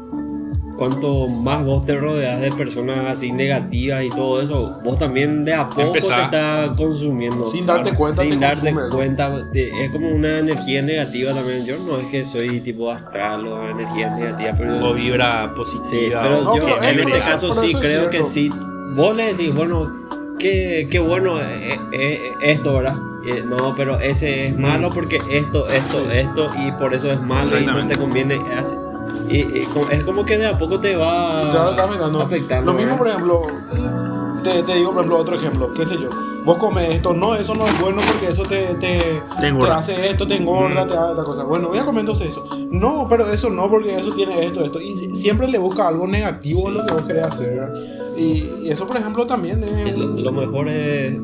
cuanto 0.77 1.29
más 1.29 1.65
vos 1.65 1.87
te 1.87 1.97
rodeas 1.97 2.41
de 2.41 2.51
personas 2.51 3.07
así 3.07 3.31
negativas 3.31 4.03
y 4.05 4.09
todo 4.11 4.43
eso, 4.43 4.81
vos 4.83 4.99
también 4.99 5.45
de 5.45 5.55
a 5.55 5.69
poco 5.69 5.83
Empezá. 5.83 6.17
te 6.17 6.23
estás 6.25 6.71
consumiendo. 6.71 7.47
Sin 7.47 7.65
darte 7.65 7.93
cuenta, 7.95 8.23
Sin 8.23 8.33
te 8.33 8.39
darte 8.39 8.61
consume 8.73 8.87
eso. 8.89 8.97
cuenta, 8.97 9.51
te- 9.53 9.85
es 9.85 9.91
como 9.93 10.09
una 10.09 10.41
energía 10.41 10.83
negativa 10.83 11.33
también. 11.33 11.65
Yo 11.65 11.79
no 11.79 11.99
es 12.01 12.07
que 12.09 12.25
soy 12.25 12.61
tipo 12.61 12.91
astral 12.91 13.47
o 13.47 13.69
energía 13.69 14.11
negativa, 14.11 14.51
pero 14.59 14.91
O 14.91 14.95
vibra 14.95 15.55
positiva. 15.55 15.85
Sí, 15.85 15.99
pero 16.11 16.43
No, 16.43 16.57
yo 16.57 16.65
pero 16.65 16.83
en 16.83 16.99
es- 17.01 17.07
este 17.07 17.21
caso 17.21 17.55
sí 17.55 17.73
creo 17.75 18.11
que 18.11 18.25
sí. 18.25 18.51
Vos 18.97 19.15
le 19.15 19.27
decís, 19.27 19.55
bueno, 19.55 19.93
qué, 20.41 20.89
qué 20.91 20.99
bueno 20.99 21.41
eh, 21.41 21.79
eh, 21.93 22.19
esto, 22.43 22.75
¿verdad? 22.75 22.97
Eh, 23.27 23.43
no, 23.47 23.73
pero 23.77 23.99
ese 23.99 24.49
es 24.49 24.59
malo 24.59 24.91
porque 24.91 25.19
esto, 25.31 25.67
esto, 25.69 26.11
esto, 26.11 26.51
y 26.59 26.73
por 26.73 26.93
eso 26.95 27.11
es 27.11 27.21
malo 27.23 27.59
y 27.59 27.65
no 27.65 27.87
te 27.87 27.97
conviene. 27.97 28.41
Así- 28.57 28.77
y, 29.29 29.59
y 29.59 29.67
es 29.91 30.05
como 30.05 30.25
que 30.25 30.37
de 30.37 30.47
a 30.47 30.59
poco 30.59 30.81
te 30.81 30.97
va 30.97 31.41
afectando. 31.41 32.21
afectando. 32.21 32.73
Lo 32.73 32.79
mismo, 32.79 32.99
por 32.99 33.09
ejemplo, 33.09 33.43
te, 34.43 34.63
te 34.63 34.75
digo, 34.75 34.91
por 34.91 34.99
ejemplo, 35.01 35.19
otro 35.19 35.35
ejemplo, 35.37 35.71
qué 35.75 35.87
sé 35.87 35.95
yo. 35.97 36.11
Vos 36.45 36.59
comes 36.59 36.91
esto, 36.91 37.15
no, 37.15 37.35
eso 37.35 37.55
no 37.55 37.67
es 37.67 37.81
bueno 37.81 38.03
porque 38.07 38.31
eso 38.31 38.43
te, 38.43 38.75
te, 38.75 39.23
Te 39.41 39.49
engorda. 39.49 39.79
hace 39.79 40.11
esto, 40.11 40.27
te 40.27 40.37
engorda, 40.37 40.85
Mm. 40.85 40.89
te 40.89 40.95
hace 40.99 41.11
esta 41.13 41.23
cosa. 41.23 41.45
Bueno, 41.45 41.69
voy 41.69 41.79
a 41.79 41.85
comer 41.87 42.01
entonces 42.01 42.29
eso. 42.29 42.47
No, 42.71 43.07
pero 43.09 43.31
eso 43.33 43.49
no, 43.49 43.71
porque 43.71 43.97
eso 43.97 44.11
tiene 44.15 44.45
esto, 44.45 44.63
esto. 44.63 44.79
Y 44.79 44.95
si- 44.97 45.17
siempre 45.17 45.49
le 45.49 45.57
busca 45.57 45.89
algo 45.89 46.07
negativo 46.07 46.69
en 46.69 46.75
lo 46.75 46.85
que 46.85 46.93
vos 46.93 47.03
querés 47.05 47.25
hacer. 47.25 47.71
Y, 48.19 48.51
y 48.65 48.69
eso, 48.69 48.87
por 48.87 48.99
ejemplo, 48.99 49.27
también 49.27 49.65
es. 49.65 49.97
Lo, 49.97 50.09
lo 50.09 50.33
mejor 50.33 50.69
es 50.69 51.17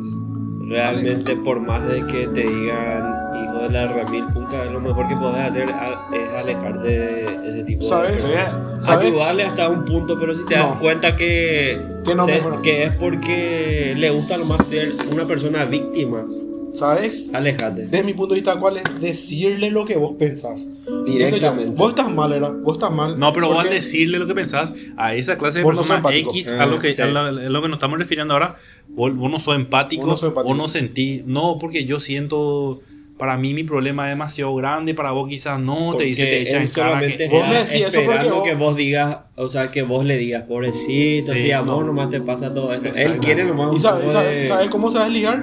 realmente, 0.71 1.35
por 1.37 1.61
más 1.61 1.87
de 1.89 2.07
que 2.07 2.29
te 2.29 2.43
digan 2.45 3.15
hijo 3.45 3.59
de 3.65 3.71
la 3.71 3.87
remil 3.89 4.25
punta, 4.33 4.65
lo 4.67 4.81
mejor 4.81 5.09
que 5.09 5.17
podés 5.17 5.45
hacer 5.51 5.65
es 5.65 6.35
alejarte 6.39 6.89
de 6.89 7.49
ese 7.49 7.65
tipo 7.65 7.85
de 7.85 7.91
personas. 8.13 8.61
¿Sabes? 8.81 9.09
Ayudarle 9.09 9.43
hasta 9.45 9.69
un 9.69 9.85
punto, 9.85 10.17
pero 10.19 10.35
si 10.35 10.45
te 10.47 10.55
das 10.55 10.77
cuenta 10.79 11.17
que, 11.17 11.83
Que 12.05 12.15
no 12.15 12.25
se- 12.25 12.41
que 12.63 12.85
es 12.85 12.97
porque 12.97 13.95
le 13.97 14.11
gusta 14.11 14.39
más 14.39 14.65
ser 14.67 14.93
una 15.13 15.27
persona 15.27 15.65
víctima, 15.65 16.25
¿Sabes? 16.73 17.33
alejate. 17.35 17.83
Desde 17.87 18.05
mi 18.05 18.15
punto 18.15 18.35
de 18.35 18.41
vista, 18.41 18.59
¿cuál 18.59 18.77
es? 18.79 18.85
Decirle 19.01 19.71
lo 19.71 19.85
que 19.85 19.97
vos 19.97 20.15
pensás. 20.19 20.69
Directamente. 21.05 21.75
Vos 21.77 21.91
estás 21.91 22.09
mal, 22.11 22.33
era. 22.33 22.49
Vos 22.49 22.77
estás 22.77 22.93
mal. 22.93 23.19
No, 23.19 23.33
pero 23.33 23.49
vos 23.49 23.57
al 23.57 23.63
porque- 23.65 23.75
decirle 23.77 24.19
lo 24.19 24.27
que 24.27 24.35
pensás 24.35 24.73
a 24.97 25.15
esa 25.15 25.37
clase 25.37 25.59
de 25.59 25.65
no 25.65 25.71
personas 25.71 25.99
empático. 25.99 26.31
X, 26.31 26.51
a 26.53 26.67
lo 26.67 26.79
que, 26.79 26.89
Ah, 26.89 26.93
sí. 26.93 27.03
a 27.03 27.07
la- 27.07 27.29
a 27.29 27.33
lo 27.33 27.63
que 27.63 27.69
nos 27.69 27.77
estamos 27.77 27.99
refiriendo 27.99 28.35
ahora, 28.35 28.57
vos, 28.89 29.15
vos 29.17 29.31
no 29.31 29.39
sos 29.41 29.57
empático, 29.57 30.03
Vos 30.03 30.11
no 30.11 30.17
sos 30.17 30.29
empático. 30.29 30.49
vos 30.49 30.57
no 30.57 30.69
sentís, 30.69 31.27
no, 31.27 31.59
porque 31.61 31.85
yo 31.85 31.99
siento, 31.99 32.81
para 33.19 33.37
mí 33.37 33.53
mi 33.53 33.65
problema 33.65 34.07
es 34.09 34.13
demasiado 34.13 34.55
grande, 34.55 34.95
para 34.95 35.11
vos 35.11 35.29
quizás 35.29 35.61
no, 35.61 35.97
te 35.97 36.05
dice, 36.05 36.23
te 36.25 36.29
Porque 36.31 36.43
echa 36.43 36.57
él 36.57 36.63
en 36.63 36.69
cara 36.69 36.89
solamente 36.89 37.29
que- 37.29 37.35
Vos 37.35 37.49
me 37.49 37.55
decís 37.55 37.75
eso 37.75 37.85
porque 37.87 38.01
esperando 38.01 38.35
vos- 38.37 38.45
que 38.49 38.55
vos 38.55 38.77
digas, 38.77 39.19
o 39.37 39.49
sea, 39.49 39.71
que 39.71 39.83
vos 39.83 40.05
le 40.07 40.17
digas, 40.17 40.45
pobrecito, 40.45 41.33
Sí, 41.35 41.39
si 41.41 41.51
a 41.53 41.63
no. 41.63 41.83
nomás 41.83 42.11
te 42.11 42.21
pasa 42.21 42.55
todo 42.55 42.73
esto. 42.73 42.91
Él 42.95 43.19
quiere 43.19 43.45
nomás 43.45 43.75
¿Y 43.77 43.81
sabes 43.81 44.13
sabe, 44.13 44.37
de- 44.37 44.45
sabe 44.45 44.71
cómo 44.71 44.91
sabes 44.91 45.13
ligar? 45.13 45.43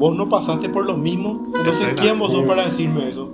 Vos 0.00 0.16
no 0.16 0.28
pasaste 0.28 0.68
por 0.68 0.84
lo 0.86 0.96
mismo. 0.96 1.46
Entonces. 1.54 1.88
¿quién 1.96 2.18
vos 2.18 2.32
sos 2.32 2.42
para 2.44 2.64
decirme 2.64 3.08
eso? 3.08 3.30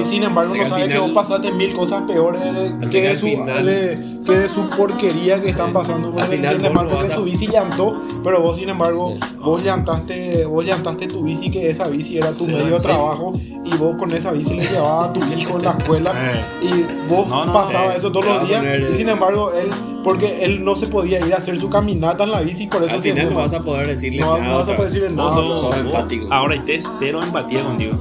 Y 0.00 0.04
sin 0.04 0.22
embargo 0.22 0.54
no 0.54 0.60
que 0.62 0.66
sabe 0.68 0.82
que 0.82 0.88
final- 0.88 1.02
vos 1.02 1.10
pasaste 1.12 1.50
mil 1.52 1.74
cosas 1.74 2.02
peores 2.02 2.42
de, 2.54 2.78
que, 2.80 2.90
que 2.90 3.00
de 3.02 3.08
al 3.08 3.16
su, 3.16 3.26
final- 3.26 3.66
de- 3.66 4.09
que 4.24 4.32
de 4.32 4.48
su 4.48 4.68
porquería 4.68 5.40
que 5.42 5.50
están 5.50 5.72
pasando. 5.72 6.10
Porque, 6.12 6.36
sin 6.36 6.42
vos 6.42 6.64
embargo, 6.64 6.90
no 6.94 6.98
que 7.00 7.06
a- 7.06 7.14
su 7.14 7.24
bici 7.24 7.46
llantó, 7.46 8.00
pero 8.22 8.40
vos 8.42 8.56
sin 8.56 8.68
embargo, 8.68 9.14
Sí. 9.20 9.36
vos 9.42 9.62
llantaste, 9.64 10.44
vos 10.44 10.64
llantaste 10.64 11.06
tu 11.06 11.22
bici, 11.22 11.50
que 11.50 11.70
esa 11.70 11.88
bici 11.88 12.18
era 12.18 12.32
tu 12.32 12.44
Sí, 12.44 12.52
medio 12.52 12.74
de 12.76 12.80
trabajo, 12.80 13.32
y 13.64 13.76
vos 13.76 13.96
con 13.96 14.12
esa 14.12 14.32
bici 14.32 14.54
le 14.56 14.66
llevabas 14.66 15.10
a 15.10 15.12
tu 15.12 15.20
hijo 15.36 15.56
en 15.56 15.64
la 15.64 15.70
escuela. 15.72 16.12
Eh. 16.34 16.44
Y 16.62 17.08
vos 17.12 17.28
No, 17.28 17.46
no, 17.46 17.52
pasabas 17.52 17.94
eh, 17.94 17.98
eso 17.98 18.12
todos 18.12 18.26
los 18.26 18.38
a 18.42 18.44
días. 18.44 18.60
poner, 18.60 18.80
y 18.90 18.94
sin 18.94 19.08
embargo, 19.08 19.52
él, 19.52 19.68
porque 20.04 20.44
él 20.44 20.64
no 20.64 20.76
se 20.76 20.86
podía 20.86 21.24
ir 21.26 21.32
a 21.34 21.38
hacer 21.38 21.58
su 21.58 21.68
caminata 21.70 22.24
en 22.24 22.30
la 22.30 22.40
bici, 22.40 22.66
por 22.66 22.82
eso 22.84 22.96
Al 22.96 23.02
final 23.02 23.30
no 23.30 23.36
vas 23.36 23.52
a 23.54 23.62
poder 23.62 23.86
decirle 23.86 24.20
No, 24.20 24.32
nada. 24.38 24.44
no 24.48 24.54
vas 24.56 24.68
a 24.68 24.76
poder 24.76 24.90
decirle 24.92 25.10
nada. 25.16 25.30
sos- 25.34 25.48
sos 25.60 25.62
vos- 25.62 25.76
empático. 25.76 26.26
Ahora, 26.32 26.56
y 26.56 26.60
te 26.60 26.80
cero 26.80 27.20
empatía 27.22 27.62
contigo. 27.64 27.94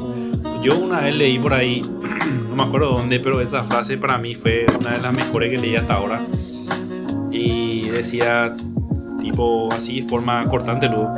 Yo 0.62 0.78
una 0.78 1.02
vez 1.02 1.16
leí 1.16 1.40
por 1.40 1.54
ahí, 1.54 1.82
no 2.50 2.56
me 2.56 2.64
acuerdo 2.64 2.92
dónde, 2.92 3.20
pero 3.20 3.40
esa 3.42 3.64
frase 3.64 3.98
para 3.98 4.18
mí 4.18 4.36
fue 4.36 4.66
una 4.80 4.92
de 4.92 5.00
las 5.02 5.16
mejores 5.16 5.52
que 5.52 5.58
leí 5.58 5.76
hasta 5.76 5.94
ahora. 5.94 6.22
Y 7.32 7.88
decía, 7.90 8.54
tipo 9.22 9.72
así, 9.72 10.02
forma 10.02 10.44
cortante, 10.46 10.88
luego. 10.88 11.16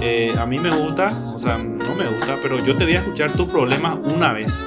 eh, 0.00 0.34
a 0.38 0.44
mí 0.46 0.58
me 0.58 0.70
gusta, 0.70 1.08
o 1.34 1.38
sea, 1.38 1.56
no 1.58 1.94
me 1.94 2.06
gusta, 2.06 2.36
pero 2.42 2.58
yo 2.58 2.76
te 2.76 2.84
voy 2.84 2.96
a 2.96 3.00
escuchar 3.00 3.32
tu 3.32 3.48
problema 3.48 3.94
una 3.94 4.32
vez. 4.32 4.64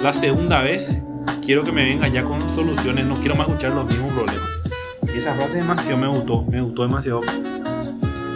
La 0.00 0.12
segunda 0.12 0.62
vez, 0.62 1.00
quiero 1.42 1.62
que 1.62 1.72
me 1.72 1.84
venga 1.84 2.08
ya 2.08 2.22
con 2.22 2.40
soluciones, 2.48 3.06
no 3.06 3.14
quiero 3.14 3.34
más 3.36 3.48
escuchar 3.48 3.72
los 3.72 3.86
mismos 3.86 4.12
problemas. 4.12 4.48
Y 5.14 5.18
esa 5.18 5.34
frase 5.34 5.58
demasiado 5.58 5.98
me 5.98 6.08
gustó, 6.08 6.42
me 6.42 6.60
gustó 6.60 6.82
demasiado. 6.82 7.22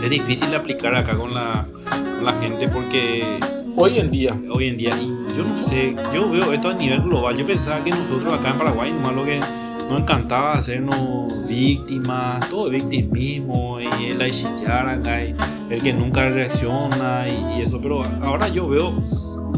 Es 0.03 0.09
difícil 0.09 0.49
de 0.51 0.57
aplicar 0.57 0.95
acá 0.95 1.15
con 1.15 1.35
la, 1.35 1.67
con 1.91 2.25
la 2.25 2.33
gente 2.33 2.69
porque 2.69 3.39
Hoy 3.83 3.99
en 3.99 4.11
día. 4.11 4.37
hoy 4.51 4.69
en 4.69 4.77
día, 4.77 4.91
y 4.91 5.07
yo 5.35 5.43
no 5.43 5.57
sé, 5.57 5.97
yo 6.13 6.29
veo 6.29 6.53
esto 6.53 6.69
a 6.69 6.75
nivel 6.75 7.01
global. 7.01 7.35
Yo 7.35 7.47
pensaba 7.47 7.83
que 7.83 7.89
nosotros 7.89 8.31
acá 8.31 8.51
en 8.51 8.59
Paraguay, 8.59 8.93
nomás 8.93 9.15
lo 9.15 9.25
que 9.25 9.41
nos 9.89 10.01
encantaba 10.01 10.53
hacernos 10.53 11.49
víctimas, 11.49 12.47
todo 12.51 12.69
victimismo, 12.69 13.79
y 13.81 14.05
el 14.05 14.21
aichillar 14.21 14.87
acá, 14.87 15.25
y 15.25 15.35
el 15.71 15.83
que 15.83 15.95
nunca 15.95 16.29
reacciona 16.29 17.27
y, 17.27 17.59
y 17.59 17.63
eso. 17.63 17.81
Pero 17.81 18.03
ahora 18.21 18.49
yo 18.49 18.69
veo, 18.69 18.89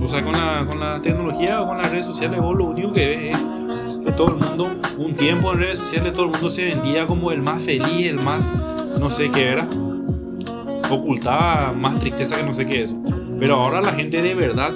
o 0.01 0.09
sea, 0.09 0.23
con 0.23 0.35
la, 0.35 0.67
con 0.69 0.79
la 0.79 1.03
tecnología 1.03 1.61
o 1.61 1.67
con 1.67 1.79
las 1.79 1.91
redes 1.91 2.07
sociales, 2.07 2.41
vos 2.41 2.57
lo 2.57 2.67
único 2.67 2.93
que 2.93 3.07
ves 3.09 3.37
es 3.37 4.05
que 4.05 4.13
todo 4.13 4.29
el 4.29 4.37
mundo, 4.37 4.71
un 4.99 5.17
tiempo 5.17 5.53
en 5.53 5.59
redes 5.59 5.79
sociales, 5.81 6.13
todo 6.13 6.27
el 6.27 6.31
mundo 6.31 6.49
se 6.49 6.67
vendía 6.67 7.09
como 7.09 7.33
el 7.33 7.43
más 7.43 7.61
feliz, 7.61 8.07
el 8.07 8.23
más, 8.23 8.53
no 9.01 9.11
sé 9.11 9.33
qué 9.33 9.49
era 9.49 9.67
ocultaba 10.95 11.73
más 11.73 11.99
tristeza 11.99 12.37
que 12.37 12.43
no 12.43 12.55
sé 12.55 12.67
qué 12.67 12.83
es. 12.83 12.95
Pero 13.43 13.57
ahora 13.57 13.81
la 13.81 13.93
gente 13.93 14.23
de 14.23 14.35
verdad 14.35 14.73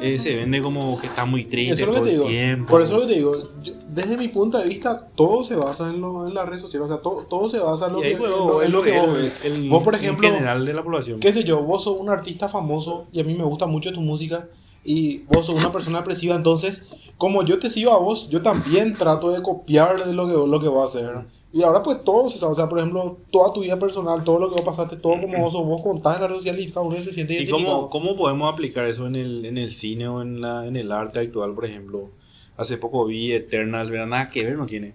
eh, 0.00 0.18
se 0.18 0.34
vende 0.36 0.60
como 0.62 0.98
que 1.00 1.06
está 1.06 1.24
muy 1.24 1.44
triste 1.44 1.74
Eso 1.74 1.84
es 1.84 1.88
lo 1.88 1.94
que 1.94 1.98
todo 2.00 2.04
te 2.06 2.10
digo. 2.12 2.26
tiempo. 2.26 2.70
Por 2.70 2.82
eso 2.82 2.94
es 2.96 3.00
lo 3.02 3.06
que 3.06 3.12
te 3.14 3.18
digo. 3.18 3.48
yo- 3.62 3.72
desde 3.88 4.18
mi 4.18 4.28
punto 4.28 4.58
de 4.58 4.68
vista, 4.68 5.08
todo 5.14 5.42
se 5.42 5.56
basa 5.56 5.88
en, 5.88 6.00
lo, 6.02 6.26
en 6.28 6.34
las 6.34 6.46
redes 6.46 6.60
sociales. 6.60 6.90
O 6.90 6.92
sea, 6.92 7.02
todo, 7.02 7.22
todo 7.22 7.48
se 7.48 7.58
basa 7.58 7.86
en 7.86 7.94
lo 7.94 8.00
que, 8.00 8.12
en 8.12 8.20
lo, 8.22 8.60
en 8.60 8.66
es 8.66 8.72
lo 8.72 8.82
que 8.82 8.98
vos 8.98 9.12
ves. 9.14 9.44
el- 9.44 9.68
vos, 9.70 9.82
por 9.82 9.94
ejemplo, 9.94 10.28
general 10.28 10.66
de 10.66 10.74
la 10.74 10.82
población. 10.84 11.18
qué 11.20 11.32
sé 11.32 11.44
yo, 11.44 11.62
vos 11.62 11.84
sos 11.84 11.96
un 11.98 12.10
artista 12.10 12.48
famoso 12.48 13.06
y 13.12 13.20
a 13.20 13.24
mí 13.24 13.34
me 13.34 13.44
gusta 13.44 13.66
mucho 13.66 13.92
tu 13.92 14.00
música 14.02 14.48
y 14.84 15.18
vos 15.32 15.46
sos 15.46 15.54
una 15.56 15.72
persona 15.72 15.98
depresiva, 15.98 16.36
entonces, 16.36 16.86
como 17.16 17.42
yo 17.42 17.58
te 17.58 17.70
sigo 17.70 17.92
a 17.92 17.98
vos, 17.98 18.28
yo 18.28 18.42
también 18.42 18.92
trato 18.94 19.30
de 19.32 19.42
copiar 19.42 20.04
de 20.04 20.12
lo 20.12 20.26
que, 20.26 20.32
lo 20.48 20.60
que 20.60 20.68
vos 20.68 20.94
hacer. 20.94 21.10
Y 21.56 21.62
ahora 21.62 21.82
pues 21.82 22.04
todo 22.04 22.28
se 22.28 22.36
sabe, 22.36 22.52
o 22.52 22.54
sea, 22.54 22.68
por 22.68 22.78
ejemplo, 22.78 23.16
toda 23.30 23.50
tu 23.50 23.62
vida 23.62 23.78
personal, 23.78 24.22
todo 24.22 24.38
lo 24.38 24.48
que 24.48 24.56
vos 24.56 24.62
pasaste, 24.62 24.98
todo 24.98 25.18
como 25.18 25.38
vos 25.38 25.54
vos 25.54 25.80
contás 25.80 26.16
en 26.16 26.20
las 26.20 26.30
redes 26.30 26.42
sociales 26.42 26.66
y 26.66 26.70
cada 26.70 26.84
uno 26.84 27.00
se 27.00 27.12
siente 27.12 27.32
¿Y 27.32 27.36
identificado. 27.38 27.88
cómo, 27.88 27.90
cómo 27.90 28.16
podemos 28.16 28.52
aplicar 28.52 28.86
eso 28.86 29.06
en 29.06 29.16
el, 29.16 29.46
en 29.46 29.56
el 29.56 29.70
cine 29.72 30.06
o 30.06 30.20
en, 30.20 30.42
la, 30.42 30.66
en 30.66 30.76
el 30.76 30.92
arte 30.92 31.20
actual, 31.20 31.54
por 31.54 31.64
ejemplo? 31.64 32.10
Hace 32.58 32.76
poco 32.76 33.06
vi 33.06 33.32
Eternal, 33.32 33.90
¿verdad? 33.90 34.06
Nada 34.06 34.30
que 34.30 34.44
ver 34.44 34.58
no 34.58 34.66
tiene. 34.66 34.92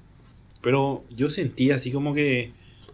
Pero 0.62 1.02
yo 1.10 1.30
sentí 1.30 1.72
así 1.72 1.92
como 1.92 2.14
que 2.14 2.52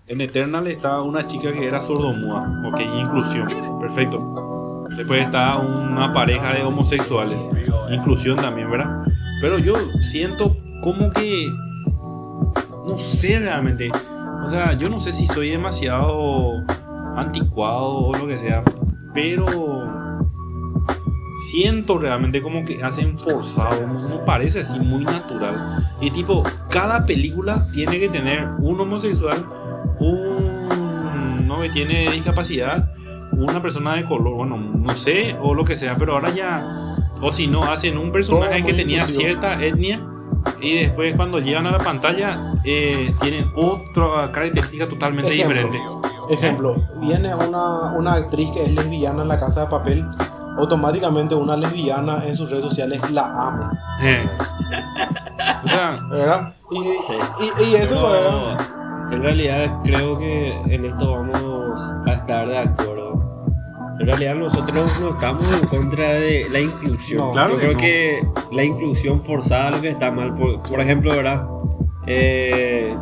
en 0.07 0.21
Eternal 0.21 0.65
estaba 0.67 1.03
una 1.03 1.27
chica 1.27 1.51
que 1.51 1.67
era 1.67 1.81
sordomuda, 1.81 2.63
ok, 2.71 2.79
inclusión, 2.79 3.47
perfecto. 3.81 4.85
Después 4.95 5.25
estaba 5.25 5.57
una 5.57 6.13
pareja 6.13 6.53
de 6.53 6.63
homosexuales, 6.63 7.37
inclusión 7.91 8.37
también, 8.37 8.71
¿verdad? 8.71 9.03
Pero 9.41 9.59
yo 9.59 9.73
siento 10.01 10.55
como 10.81 11.09
que, 11.09 11.47
no 12.87 12.97
sé 12.97 13.39
realmente, 13.39 13.91
o 14.43 14.47
sea, 14.47 14.73
yo 14.73 14.89
no 14.89 14.99
sé 14.99 15.11
si 15.11 15.27
soy 15.27 15.49
demasiado 15.49 16.63
anticuado 17.15 17.97
o 17.97 18.17
lo 18.17 18.27
que 18.27 18.37
sea, 18.37 18.63
pero 19.13 19.45
siento 21.37 21.97
realmente 21.97 22.41
como 22.41 22.63
que 22.63 22.83
hacen 22.83 23.17
forzado, 23.17 23.85
no, 23.87 24.25
parece 24.25 24.61
así 24.61 24.79
muy 24.79 25.03
natural. 25.03 25.95
Y 26.01 26.11
tipo, 26.11 26.43
cada 26.69 27.05
película 27.05 27.67
tiene 27.73 27.99
que 27.99 28.09
tener 28.09 28.47
un 28.59 28.79
homosexual, 28.79 29.45
un 29.99 31.47
no 31.47 31.61
que 31.61 31.69
tiene 31.69 32.11
discapacidad, 32.11 32.91
una 33.33 33.61
persona 33.61 33.95
de 33.95 34.03
color, 34.05 34.33
bueno, 34.35 34.57
no 34.57 34.95
sé, 34.95 35.35
o 35.41 35.53
lo 35.53 35.63
que 35.63 35.75
sea, 35.75 35.95
pero 35.97 36.13
ahora 36.13 36.33
ya, 36.33 36.95
o 37.21 37.31
si 37.31 37.47
no, 37.47 37.63
hacen 37.63 37.97
un 37.97 38.11
personaje 38.11 38.63
que 38.63 38.73
tenía 38.73 39.05
cierta 39.05 39.63
etnia. 39.63 40.01
Y 40.61 40.79
después 40.79 41.15
cuando 41.15 41.39
llegan 41.39 41.67
a 41.67 41.71
la 41.71 41.79
pantalla 41.79 42.53
eh, 42.63 43.13
tienen 43.21 43.51
otra 43.55 44.31
característica 44.31 44.87
totalmente 44.87 45.33
Ejemplo. 45.33 45.55
diferente. 45.55 45.79
Ejemplo, 46.29 46.75
viene 46.99 47.33
una, 47.35 47.91
una 47.93 48.13
actriz 48.13 48.51
que 48.51 48.63
es 48.63 48.71
lesbiana 48.71 49.21
en 49.21 49.27
la 49.29 49.39
casa 49.39 49.61
de 49.61 49.67
papel, 49.67 50.05
automáticamente 50.57 51.35
una 51.35 51.55
lesbiana 51.55 52.23
en 52.25 52.35
sus 52.35 52.49
redes 52.49 52.65
sociales 52.65 52.99
la 53.11 53.25
ama, 53.47 53.71
Eh. 54.01 54.27
O 55.63 55.67
sea, 55.67 55.99
¿verdad? 56.09 56.53
Y, 56.71 56.77
Sí. 57.05 57.13
y, 57.59 57.71
y 57.71 57.75
eso. 57.75 58.57
En 59.11 59.21
realidad 59.21 59.79
creo 59.85 60.17
que 60.17 60.53
en 60.67 60.83
esto 60.85 61.11
vamos 61.11 61.81
a 62.05 62.13
estar 62.13 62.47
de 62.47 62.57
acuerdo. 62.57 62.96
En 63.99 64.05
realidad 64.05 64.35
nosotros 64.35 64.89
no 65.01 65.09
estamos 65.11 65.43
en 65.61 65.67
contra 65.67 66.13
de 66.13 66.45
la 66.51 66.59
inclusión. 66.59 67.19
No, 67.19 67.31
claro 67.33 67.53
Yo 67.53 67.57
que 67.59 67.61
creo 67.65 67.73
no. 67.73 67.77
que 67.79 68.55
la 68.55 68.63
inclusión 68.63 69.21
forzada 69.21 69.69
es 69.69 69.75
lo 69.75 69.81
que 69.81 69.89
está 69.89 70.11
mal. 70.11 70.35
Por, 70.35 70.61
por 70.61 70.79
ejemplo, 70.79 71.11
¿verdad? 71.15 71.47
Eh, 72.05 72.95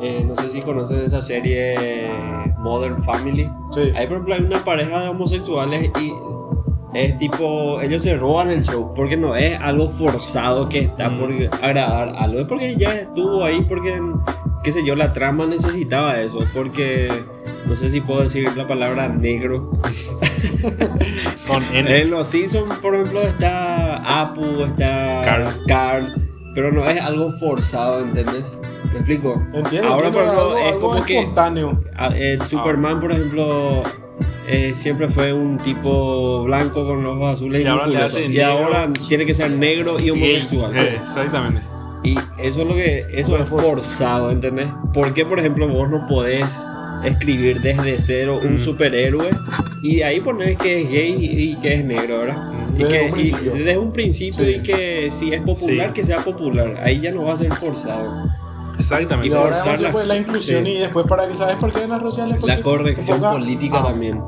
eh, 0.00 0.24
no 0.26 0.34
sé 0.36 0.48
si 0.50 0.62
conocen 0.62 1.00
esa 1.00 1.20
serie 1.22 2.10
Modern 2.58 3.02
Family. 3.02 3.50
Sí. 3.72 3.92
Ahí, 3.96 4.06
por 4.06 4.16
ejemplo, 4.18 4.34
hay 4.34 4.42
una 4.42 4.64
pareja 4.64 5.00
de 5.02 5.08
homosexuales 5.08 5.90
y 6.00 6.12
es 6.94 7.18
tipo, 7.18 7.80
ellos 7.82 8.02
se 8.02 8.16
roban 8.16 8.48
el 8.48 8.64
show 8.64 8.94
porque 8.94 9.16
no 9.16 9.36
es 9.36 9.58
algo 9.60 9.88
forzado 9.88 10.68
que 10.68 10.78
está 10.80 11.10
Mm. 11.10 11.18
por 11.18 11.30
agradar 11.62 12.14
algo, 12.16 12.40
es 12.40 12.46
porque 12.46 12.76
ya 12.76 12.94
estuvo 12.94 13.44
ahí, 13.44 13.60
porque, 13.68 14.00
qué 14.62 14.72
sé 14.72 14.82
yo, 14.84 14.96
la 14.96 15.12
trama 15.12 15.46
necesitaba 15.46 16.18
eso, 16.20 16.38
porque 16.54 17.10
no 17.68 17.74
sé 17.74 17.90
si 17.90 18.00
puedo 18.00 18.22
decir 18.22 18.50
la 18.56 18.66
palabra 18.66 19.08
negro. 19.08 19.70
con 21.46 21.62
N. 21.74 22.00
En 22.00 22.10
los 22.10 22.26
Simpsons, 22.26 22.78
por 22.78 22.94
ejemplo, 22.94 23.20
está 23.20 24.20
Apu, 24.20 24.64
está 24.64 25.20
Carl. 25.22 25.64
Carl, 25.66 26.14
pero 26.54 26.72
no 26.72 26.88
es 26.88 27.00
algo 27.00 27.30
forzado, 27.30 28.00
¿entendés? 28.00 28.58
¿Me 28.84 29.00
explico? 29.00 29.34
Entiendo, 29.52 29.88
Ahora, 29.88 30.06
entiendo, 30.06 30.12
por 30.12 30.22
ejemplo, 30.22 30.42
algo, 30.42 30.58
es 30.58 30.66
algo 30.66 30.80
como 30.80 31.02
que 31.04 31.18
espontáneo. 31.18 31.82
Ah, 31.94 32.10
eh, 32.14 32.38
Superman, 32.42 33.00
por 33.00 33.12
ejemplo, 33.12 33.82
eh, 34.46 34.72
siempre 34.74 35.10
fue 35.10 35.34
un 35.34 35.58
tipo 35.58 36.44
blanco 36.44 36.86
con 36.86 37.02
los 37.02 37.16
ojos 37.16 37.34
azules 37.34 37.60
y, 37.60 37.64
Y 37.64 37.68
ahora 37.68 38.08
Y 38.30 38.40
ahora 38.40 38.90
tiene 39.08 39.26
que 39.26 39.34
ser 39.34 39.50
negro 39.50 40.00
y 40.00 40.08
homosexual. 40.08 40.74
Eh, 40.74 40.98
exactamente. 41.02 41.60
Y 42.02 42.16
eso 42.38 42.62
es 42.62 42.66
lo 42.66 42.74
que 42.74 43.04
eso 43.10 43.36
es 43.36 43.46
forzado, 43.46 44.30
¿entendés? 44.30 44.68
¿Por 44.94 45.12
qué, 45.12 45.26
por 45.26 45.38
ejemplo, 45.38 45.68
vos 45.68 45.90
no 45.90 46.06
podés 46.06 46.56
escribir 47.04 47.60
desde 47.60 47.98
cero 47.98 48.40
un 48.42 48.54
Mm. 48.54 48.58
superhéroe 48.58 49.30
y 49.82 49.96
de 49.96 50.04
ahí 50.04 50.20
poner 50.20 50.56
que 50.56 50.82
es 50.82 50.90
gay 50.90 51.14
y 51.18 51.56
que 51.56 51.74
es 51.74 51.84
negro, 51.84 52.18
¿verdad? 52.20 52.52
Mm. 52.52 52.76
Y 52.76 52.82
Desde 52.84 52.98
que 52.98 53.04
un 53.06 53.12
principio. 53.12 53.54
y 53.54 53.58
desde 53.58 53.78
un 53.78 53.92
principio 53.92 54.44
Sí. 54.44 54.50
y 54.50 54.62
que 54.62 55.10
si 55.10 55.32
es 55.32 55.40
popular, 55.42 55.88
Sí. 55.88 55.92
que 55.94 56.04
sea 56.04 56.24
popular. 56.24 56.80
Ahí 56.84 57.00
ya 57.00 57.10
no 57.10 57.24
va 57.24 57.32
a 57.32 57.36
ser 57.36 57.52
forzado. 57.54 58.26
Y 58.76 58.80
Exactamente. 58.80 59.34
ahora 59.36 59.48
forzar 59.56 59.66
vamos 59.66 59.78
a 59.80 59.82
la- 59.82 59.88
hacer, 59.90 60.06
la 60.06 60.16
inclusión 60.16 60.64
sí. 60.64 60.72
y 60.72 60.78
después 60.78 61.06
para 61.06 61.26
que 61.28 61.34
sabes 61.36 61.56
por 61.56 61.72
qué 61.72 61.82
en 61.82 61.90
las 61.90 62.00
redes 62.00 62.14
sociales. 62.14 62.42
La 62.44 62.60
corrección 62.62 63.20
política 63.20 63.78
Ah, 63.80 63.84
también. 63.88 64.20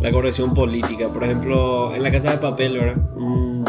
La 0.00 0.10
corrección 0.12 0.54
política. 0.54 1.08
Por 1.12 1.24
ejemplo, 1.24 1.94
en 1.94 2.02
la 2.02 2.10
casa 2.10 2.30
de 2.32 2.38
papel, 2.38 2.78
¿verdad? 2.78 3.02
Mm, 3.16 3.64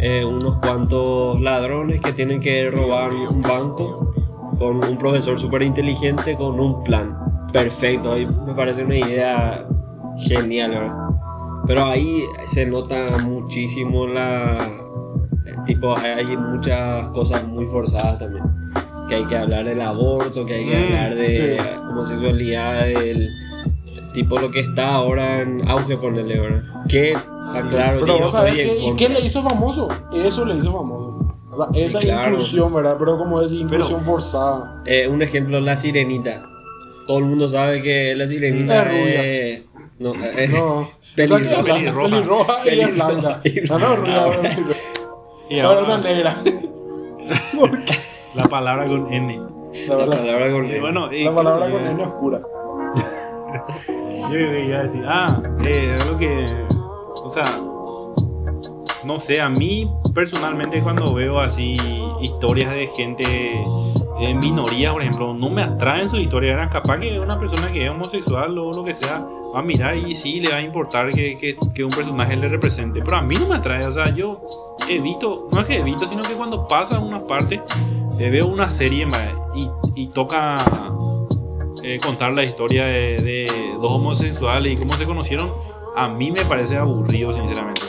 eh, 0.00 0.24
unos 0.24 0.58
cuantos 0.58 1.40
ladrones 1.40 2.00
que 2.00 2.12
tienen 2.12 2.40
que 2.40 2.70
robar 2.70 3.12
un 3.12 3.42
banco 3.42 4.12
con 4.58 4.82
un 4.82 4.96
profesor 4.98 5.38
súper 5.38 5.62
inteligente 5.62 6.34
con 6.36 6.58
un 6.58 6.82
plan. 6.82 7.16
Perfecto. 7.52 8.14
Me 8.46 8.54
parece 8.54 8.84
una 8.84 8.96
idea 8.96 9.66
genial, 10.18 10.70
¿verdad? 10.70 10.94
Pero 11.66 11.84
ahí 11.84 12.22
se 12.46 12.66
nota 12.66 13.18
muchísimo 13.24 14.06
la... 14.06 14.68
Tipo, 15.66 15.96
hay 15.96 16.36
muchas 16.36 17.08
cosas 17.10 17.46
muy 17.46 17.66
forzadas 17.66 18.18
también. 18.18 18.44
Que 19.08 19.16
hay 19.16 19.24
que 19.24 19.36
hablar 19.36 19.64
del 19.64 19.80
aborto, 19.80 20.46
que 20.46 20.54
hay 20.54 20.64
que 20.66 20.76
Mm, 20.76 20.94
hablar 20.94 21.14
de 21.16 21.36
sí. 21.36 21.78
homosexualidad, 21.90 22.84
del, 22.86 23.28
tipo 24.12 24.38
lo 24.38 24.50
que 24.50 24.60
está 24.60 24.94
ahora 24.94 25.40
en 25.42 25.68
auge, 25.68 25.96
ponerle, 25.96 26.38
¿verdad? 26.40 26.62
Que 26.88 27.10
está 27.12 27.68
claro, 27.68 27.98
Pero 28.00 28.18
yo 28.18 28.22
vos 28.24 28.32
sabés 28.32 28.56
estoy 28.58 28.76
en 28.76 28.96
que, 28.96 29.04
¿y 29.04 29.08
qué 29.08 29.08
le 29.12 29.20
hizo 29.26 29.42
famoso? 29.42 29.88
Eso 30.12 30.44
le 30.44 30.56
hizo 30.56 30.72
famoso. 30.72 31.36
O 31.52 31.56
sea, 31.56 31.66
esa 31.74 32.00
Sí, 32.00 32.06
claro. 32.06 32.30
inclusión, 32.32 32.72
¿verdad? 32.74 32.96
Pero 32.98 33.18
como 33.18 33.40
es 33.40 33.52
inclusión 33.52 34.00
forzada. 34.02 34.82
Eh, 34.86 35.08
un 35.08 35.20
ejemplo, 35.22 35.60
la 35.60 35.76
sirenita. 35.76 36.48
Todo 37.10 37.18
el 37.18 37.24
mundo 37.24 37.48
sabe 37.48 37.82
que 37.82 38.14
la 38.14 38.24
sirenita 38.24 38.82
Es 38.82 38.88
rubia. 38.88 39.24
es. 39.24 39.64
No, 39.98 40.14
es 40.14 40.50
No. 40.52 40.88
pelirroja. 41.16 41.26
O 41.26 41.34
sea, 41.34 41.38
que 41.38 41.50
es 41.50 41.64
blanca, 41.64 41.74
pelirroja. 41.74 42.08
pelirroja 42.08 42.62
y 42.64 42.78
es 42.78 42.94
blanca. 42.94 43.42
No, 43.68 43.78
no, 43.80 43.96
rubia. 43.96 44.50
Y 45.50 45.58
Ahora 45.58 45.82
una 45.82 45.98
negra. 45.98 46.36
¿Por 47.58 47.84
qué? 47.84 47.94
la 48.36 48.44
palabra 48.44 48.86
con 48.86 49.12
N. 49.12 49.42
La, 49.88 49.98
palabra 49.98 50.52
con 50.52 50.70
Y 50.70 50.78
bueno, 50.78 51.12
y 51.12 51.24
la 51.24 51.34
palabra 51.34 51.68
con 51.68 51.84
N 51.84 52.00
oscura. 52.00 52.42
Yo 54.30 54.38
iba 54.38 54.78
a 54.78 54.82
decir, 54.82 55.04
ah, 55.04 55.42
eh, 55.64 55.96
algo 56.00 56.16
que. 56.16 56.46
O 57.24 57.28
sea, 57.28 57.60
no 59.02 59.18
sé, 59.18 59.40
a 59.40 59.48
mí 59.48 59.90
personalmente 60.14 60.80
cuando 60.80 61.12
veo 61.12 61.40
así 61.40 61.76
historias 62.20 62.70
de 62.72 62.86
gente 62.86 63.62
en 64.20 64.38
minoría, 64.38 64.92
por 64.92 65.02
ejemplo, 65.02 65.34
no 65.34 65.48
me 65.48 65.62
atraen 65.62 66.08
sus 66.08 66.20
historias. 66.20 66.54
Era 66.54 66.68
capaz 66.68 66.98
que 66.98 67.18
una 67.18 67.38
persona 67.38 67.72
que 67.72 67.84
es 67.84 67.90
homosexual 67.90 68.56
o 68.58 68.72
lo 68.72 68.84
que 68.84 68.94
sea 68.94 69.26
va 69.54 69.60
a 69.60 69.62
mirar 69.62 69.96
y 69.96 70.14
sí 70.14 70.40
le 70.40 70.50
va 70.50 70.56
a 70.56 70.62
importar 70.62 71.10
que, 71.10 71.36
que, 71.38 71.56
que 71.74 71.84
un 71.84 71.90
personaje 71.90 72.36
le 72.36 72.48
represente. 72.48 73.00
Pero 73.02 73.16
a 73.16 73.22
mí 73.22 73.36
no 73.36 73.48
me 73.48 73.56
atrae, 73.56 73.86
o 73.86 73.92
sea, 73.92 74.14
yo 74.14 74.42
evito, 74.88 75.48
no 75.52 75.60
es 75.60 75.66
que 75.66 75.78
evito, 75.78 76.06
sino 76.06 76.22
que 76.22 76.34
cuando 76.34 76.66
pasa 76.68 76.98
una 76.98 77.26
parte, 77.26 77.62
eh, 78.18 78.30
veo 78.30 78.46
una 78.46 78.68
serie 78.68 79.06
y, 79.54 79.68
y 79.94 80.06
toca 80.08 80.64
eh, 81.82 81.98
contar 82.02 82.32
la 82.32 82.44
historia 82.44 82.84
de, 82.84 83.16
de 83.22 83.74
dos 83.80 83.92
homosexuales 83.92 84.72
y 84.72 84.76
cómo 84.76 84.96
se 84.96 85.06
conocieron, 85.06 85.50
a 85.96 86.08
mí 86.08 86.30
me 86.30 86.44
parece 86.44 86.76
aburrido, 86.76 87.32
sinceramente. 87.32 87.82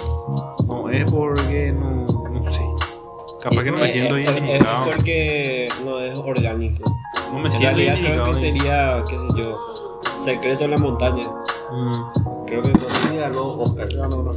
No 0.68 0.90
es 0.90 1.12
porque 1.12 1.74
no. 1.74 2.01
Capaz 3.42 3.64
que 3.64 3.72
no 3.72 3.78
me 3.78 3.86
Es- 3.86 3.92
siento 3.92 4.18
es- 4.18 4.28
es 4.30 4.38
identificado. 4.40 4.86
porque 4.86 5.70
no 5.84 6.00
es 6.00 6.18
orgánico. 6.18 6.84
No 7.32 7.40
me 7.40 7.46
En 7.48 7.52
siento 7.52 7.76
realidad 7.78 7.96
creo 8.00 8.24
que 8.26 8.34
sería, 8.36 9.04
qué 9.10 9.18
sé 9.18 9.26
yo, 9.36 9.58
Secreto 10.18 10.66
en 10.66 10.72
la 10.72 10.78
Montaña. 10.78 11.28
Mm. 11.72 12.46
Creo 12.46 12.62
que 12.62 12.70
no 12.70 12.80
sé 12.80 13.08
si 13.10 13.16
ganó 13.18 13.42
Oscar 13.54 13.90
Ya, 13.90 14.08
no, 14.08 14.24
no. 14.24 14.36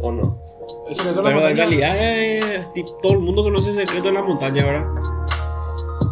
o 0.00 0.12
no. 0.12 0.42
La 0.88 1.22
Pero 1.22 1.48
en 1.48 1.56
realidad 1.56 1.96
es, 1.98 2.72
tipo, 2.72 2.92
todo 3.02 3.12
el 3.14 3.18
mundo 3.20 3.42
conoce 3.42 3.72
Secreto 3.72 4.08
en 4.08 4.14
la 4.14 4.22
Montaña, 4.22 4.64
¿verdad? 4.64 4.86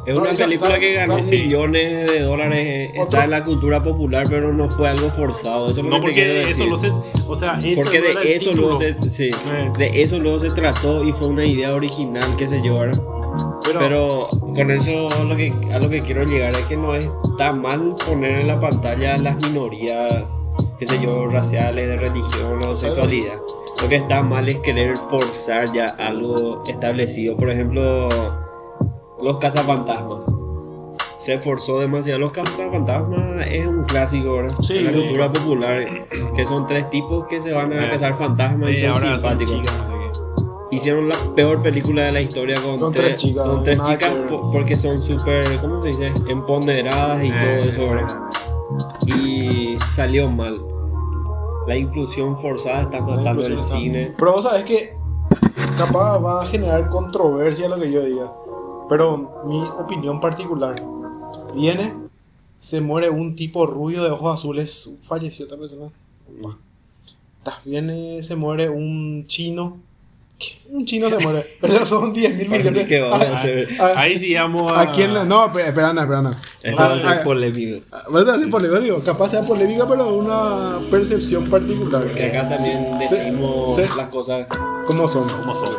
Es 0.06 0.14
No, 0.14 0.20
una 0.20 0.30
esa- 0.32 0.44
película 0.44 0.70
esa- 0.70 0.80
que 0.80 0.92
ganó 0.94 1.18
esa- 1.18 1.30
millones 1.30 2.10
de 2.10 2.20
dólares, 2.20 2.90
Otro- 2.90 3.02
está 3.04 3.24
en 3.24 3.30
la 3.30 3.44
cultura 3.44 3.82
popular, 3.82 4.26
pero 4.28 4.52
no 4.52 4.68
fue 4.68 4.88
algo 4.88 5.08
forzado. 5.10 5.70
Eso 5.70 5.80
es 5.80 5.84
lo 5.86 5.90
No, 5.90 6.00
que 6.00 6.08
te 6.08 6.12
quiero 6.12 6.32
porque 6.34 6.46
decir. 6.48 6.62
eso 6.62 6.70
lo 6.70 6.76
sé. 6.76 6.90
O 7.28 7.36
sea, 7.36 7.58
eso 7.62 7.82
Porque 7.82 8.00
no 8.00 8.20
de 8.20 8.34
eso, 8.36 8.52
luego 8.52 8.78
se, 8.78 8.96
sí, 9.08 9.30
Eh. 9.30 9.70
de 9.78 10.02
eso 10.02 10.18
luego 10.18 10.38
se 10.38 10.50
trató 10.50 11.04
y 11.04 11.12
fue 11.12 11.28
una 11.28 11.44
idea 11.46 11.72
original 11.74 12.36
que 12.36 12.46
se. 12.46 12.60
¿verdad? 12.60 13.00
Pero, 13.64 13.80
Pero 13.80 14.28
con 14.40 14.70
eso 14.70 15.08
lo 15.24 15.34
que, 15.36 15.52
a 15.72 15.78
lo 15.78 15.88
que 15.88 16.02
quiero 16.02 16.24
llegar 16.24 16.54
es 16.54 16.66
que 16.66 16.76
no 16.76 16.94
está 16.94 17.52
mal 17.52 17.94
poner 18.06 18.40
en 18.40 18.46
la 18.46 18.60
pantalla 18.60 19.16
las 19.16 19.36
minorías, 19.36 20.24
qué 20.78 20.84
sé 20.86 21.00
yo, 21.02 21.26
raciales, 21.28 21.88
de 21.88 21.96
religión 21.96 22.62
o 22.62 22.76
sexualidad. 22.76 23.38
Lo 23.80 23.88
que 23.88 23.96
está 23.96 24.22
mal 24.22 24.48
es 24.48 24.58
querer 24.58 24.96
forzar 25.10 25.72
ya 25.72 25.88
algo 25.88 26.62
establecido. 26.66 27.36
Por 27.36 27.50
ejemplo, 27.50 28.08
los 29.24 29.38
cazafantasmas. 29.38 30.24
Se 31.18 31.38
forzó 31.38 31.78
demasiado. 31.80 32.18
Los 32.20 32.32
cazafantasmas 32.32 33.46
es 33.46 33.66
un 33.66 33.84
clásico, 33.84 34.34
¿verdad? 34.34 34.56
Sí, 34.60 34.78
en 34.78 34.84
la 34.84 34.90
sí. 34.92 34.96
cultura 35.00 35.32
popular. 35.32 35.88
Que 36.36 36.44
son 36.46 36.66
tres 36.66 36.90
tipos 36.90 37.26
que 37.26 37.40
se 37.40 37.52
van 37.52 37.72
a 37.72 37.86
Eh. 37.86 37.90
cazar 37.90 38.16
fantasmas 38.18 38.70
y 38.72 38.76
son 38.78 38.94
simpáticos. 38.96 39.54
chicas, 39.54 39.74
no 39.88 39.88
sé 39.88 40.20
qué. 40.70 40.76
Hicieron 40.76 41.08
la 41.08 41.16
peor 41.34 41.62
película 41.62 42.02
de 42.02 42.12
la 42.12 42.20
historia 42.20 42.60
con, 42.60 42.78
Con 42.80 42.92
tres 42.92 43.16
chicas, 43.16 43.46
con 43.46 43.62
tres 43.64 43.80
chicas 43.82 44.12
porque 44.52 44.76
son 44.76 45.00
súper, 45.00 45.60
¿cómo 45.60 45.78
se 45.80 45.88
dice? 45.88 46.12
Empoderadas 46.28 47.22
y 47.24 47.28
Eh, 47.28 47.32
todo 47.32 47.70
eso, 47.70 47.94
¿verdad? 47.94 48.20
Y 49.16 49.76
salió 49.90 50.28
mal. 50.30 50.60
La 51.66 51.76
inclusión 51.76 52.36
forzada 52.36 52.82
está 52.82 53.00
matando 53.00 53.46
el 53.46 53.54
está- 53.54 53.76
cine. 53.76 54.14
Pero 54.18 54.32
vos 54.32 54.42
sabés 54.42 54.64
que 54.64 54.96
capaz 55.78 56.18
va 56.18 56.42
a 56.42 56.46
generar 56.46 56.88
controversia 56.88 57.68
lo 57.68 57.78
que 57.80 57.90
yo 57.90 58.02
diga. 58.02 58.32
Pero 58.88 59.42
mi 59.46 59.60
opinión 59.62 60.20
particular. 60.20 60.74
Viene, 61.54 61.92
se 62.60 62.80
muere 62.80 63.10
un 63.10 63.36
tipo 63.36 63.66
rubio 63.66 64.02
de 64.04 64.10
ojos 64.10 64.38
azules. 64.40 64.90
Falleció 65.02 65.44
esta 65.46 65.56
persona. 65.56 65.90
Ta, 67.42 67.60
Viene, 67.64 68.22
se 68.22 68.36
muere 68.36 68.68
un 68.70 69.24
chino. 69.26 69.78
¿Qué? 70.38 70.46
Un 70.70 70.84
chino 70.84 71.08
se 71.08 71.18
muere. 71.18 71.44
Pero 71.60 71.84
son 71.86 72.12
10 72.12 72.36
mil 72.36 72.48
millones. 72.48 72.88
¿Qué 72.88 73.00
vamos 73.00 73.20
a 73.22 73.30
Ah, 73.30 73.34
hacer? 73.34 73.68
ah, 73.78 73.92
Ahí 73.96 74.18
sí 74.18 74.34
vamos 74.34 74.72
a. 74.72 74.80
¿A 74.80 74.92
quién 74.92 75.14
le.? 75.14 75.24
No, 75.24 75.46
espera, 75.46 75.68
espera, 75.68 75.90
espera. 75.90 76.30
Esto 76.62 76.76
va 76.82 76.86
a 76.94 76.98
ser 76.98 77.08
Ah, 77.08 77.16
ah, 77.20 77.22
polémico. 77.24 77.86
Vas 78.10 78.26
a 78.28 78.32
decir 78.32 78.50
polémica, 78.50 78.80
digo, 78.80 79.00
capaz 79.00 79.28
sea 79.28 79.42
polémica, 79.42 79.86
pero 79.86 80.12
una 80.14 80.80
percepción 80.90 81.48
particular. 81.48 82.04
Que 82.14 82.24
acá 82.24 82.48
también 82.48 82.90
decimos 82.98 83.78
las 83.96 84.08
cosas. 84.08 84.46
¿Cómo 84.86 85.08
son? 85.08 85.28
¿Cómo 85.28 85.54
son? 85.54 85.70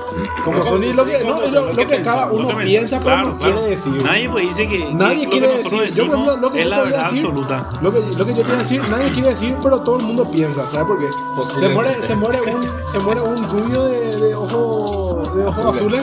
Como 0.43 0.65
son 0.65 0.83
y 0.83 0.93
lo 0.93 1.05
que, 1.05 1.19
no, 1.23 1.35
¿Cómo 1.35 1.43
es 1.43 1.51
lo, 1.51 1.65
Lo 1.67 1.75
que 1.77 1.85
que 1.87 2.01
cada 2.01 2.31
uno 2.31 2.47
que 2.49 2.55
piensa, 2.63 2.97
pero 2.99 3.09
claro, 3.11 3.27
no 3.29 3.37
claro. 3.37 3.53
quiere 3.55 3.69
decir. 3.71 4.03
Nadie 4.03 4.29
pues 4.29 4.47
dice 4.49 4.67
que. 4.67 4.93
Nadie 4.93 5.21
que 5.25 5.29
quiere 5.29 5.47
que 5.49 5.57
decir. 5.57 5.71
Yo, 5.71 5.77
por 5.77 5.85
decimos 5.85 6.13
ejemplo, 6.13 6.37
lo 6.37 6.51
que 6.51 6.59
es 6.59 6.63
yo 6.65 6.69
la 6.69 6.75
te 6.75 6.81
voy 6.83 6.93
a 6.93 6.97
decir. 7.03 7.25
absoluta. 7.25 7.69
Lo 7.81 7.93
que, 7.93 7.99
lo 7.99 8.25
que 8.25 8.33
yo 8.33 8.41
te 8.41 8.43
voy 8.47 8.55
a 8.55 8.57
decir, 8.59 8.81
nadie 8.89 9.11
quiere 9.11 9.29
decir, 9.29 9.57
pero 9.61 9.79
todo 9.81 9.97
el 9.97 10.03
mundo 10.03 10.29
piensa. 10.31 10.69
¿Sabes 10.69 10.87
por 10.87 10.99
qué? 10.99 11.09
Se 11.59 11.69
muere, 11.69 12.01
se 12.01 12.15
muere 12.15 12.39
un, 12.41 12.69
se 12.87 12.99
muere 12.99 13.21
un 13.21 13.49
rubio 13.49 13.83
de, 13.85 14.17
de 14.17 14.35
ojos 14.35 15.35
de 15.35 15.45
ojos 15.45 15.75
azules. 15.75 16.01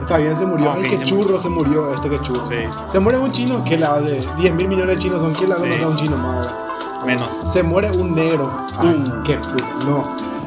Está 0.00 0.16
bien, 0.16 0.36
se 0.36 0.46
murió. 0.46 0.70
Ah, 0.70 0.74
Ay, 0.76 0.84
ok, 0.84 0.90
qué 0.90 0.98
se 0.98 1.04
churro 1.04 1.38
se 1.38 1.48
murió. 1.50 1.92
Este 1.94 2.08
que 2.08 2.20
churro. 2.20 2.48
Sí, 2.48 2.56
Se 2.88 2.98
muere 2.98 3.18
un 3.18 3.30
chino. 3.32 3.62
¿Qué 3.64 3.76
la 3.76 3.94
hace? 3.96 4.26
10 4.38 4.54
mil 4.54 4.66
millones 4.66 4.96
de 4.96 5.02
chinos 5.02 5.20
son. 5.20 5.34
¿Quién 5.34 5.50
la 5.50 5.56
conoce 5.56 5.78
Sí. 5.78 5.84
a 5.84 5.88
un 5.88 5.96
chino 5.96 6.16
más? 6.16 6.48
menos. 7.06 7.28
Se 7.44 7.62
muere 7.62 7.90
un 7.92 8.14
negro. 8.14 8.50
Ay, 8.78 8.88
Uh. 8.88 9.22
qué 9.24 9.34
puto. 9.36 9.64
No. 9.86 10.04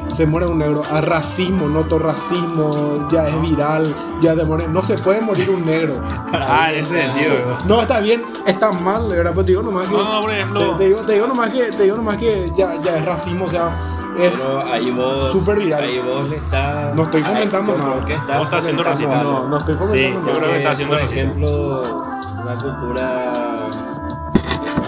Se 0.08 0.26
muere 0.26 0.46
un 0.46 0.58
negro. 0.58 0.82
A 0.90 1.00
racismo, 1.00 1.68
noto 1.68 1.98
racismo. 1.98 3.08
Ya 3.10 3.26
es 3.28 3.40
viral. 3.42 3.94
Ya 4.20 4.34
de 4.34 4.44
morir. 4.44 4.68
No 4.68 4.82
se 4.82 4.96
puede 4.98 5.20
morir 5.20 5.50
un 5.50 5.64
negro. 5.66 6.00
Ah, 6.36 6.72
en 6.72 6.80
ese 6.80 7.00
sentido. 7.06 7.34
No, 7.66 7.80
está 7.82 8.00
bien. 8.00 8.22
Está 8.46 8.70
mal, 8.72 9.08
de 9.08 9.16
verdad. 9.16 9.30
Pero 9.34 9.44
te 9.44 9.50
digo 9.52 9.62
nomás 9.62 9.86
que. 9.86 9.92
No, 9.96 10.04
no, 10.14 10.20
por 10.20 10.32
ejemplo. 10.32 10.60
te, 10.60 10.74
te 10.78 10.84
digo, 10.88 11.00
te 11.02 11.12
digo 11.14 11.26
nomás 11.28 11.50
que, 11.50 11.62
te 11.72 11.82
digo 11.84 11.96
nomás 11.96 12.16
que 12.16 12.52
ya, 12.56 12.74
ya 12.82 12.96
es 12.98 13.04
racismo. 13.04 13.44
O 13.46 13.48
sea, 13.48 13.76
es. 14.18 14.34
Súper 15.30 15.58
viral. 15.58 15.82
Ahí 15.84 15.98
vos 16.00 16.28
le 16.28 16.36
estás. 16.36 16.94
No 16.94 17.04
estoy 17.04 17.22
fomentando 17.22 17.72
yo 17.76 17.78
nada. 17.78 17.94
Vos 18.38 18.44
estás 18.44 18.58
haciendo 18.60 18.82
racista. 18.84 19.22
No, 19.22 19.48
no 19.48 19.56
estoy 19.56 19.74
Sí, 19.74 19.78
fomentando 19.80 20.20
yo 20.20 20.26
nada. 20.26 20.38
creo 20.38 20.50
que 20.50 20.58
está 20.58 20.70
haciendo 20.70 20.94
por 20.94 21.02
racista. 21.02 21.20
ejemplo, 21.22 22.06
la 22.44 22.54
cultura 22.56 23.56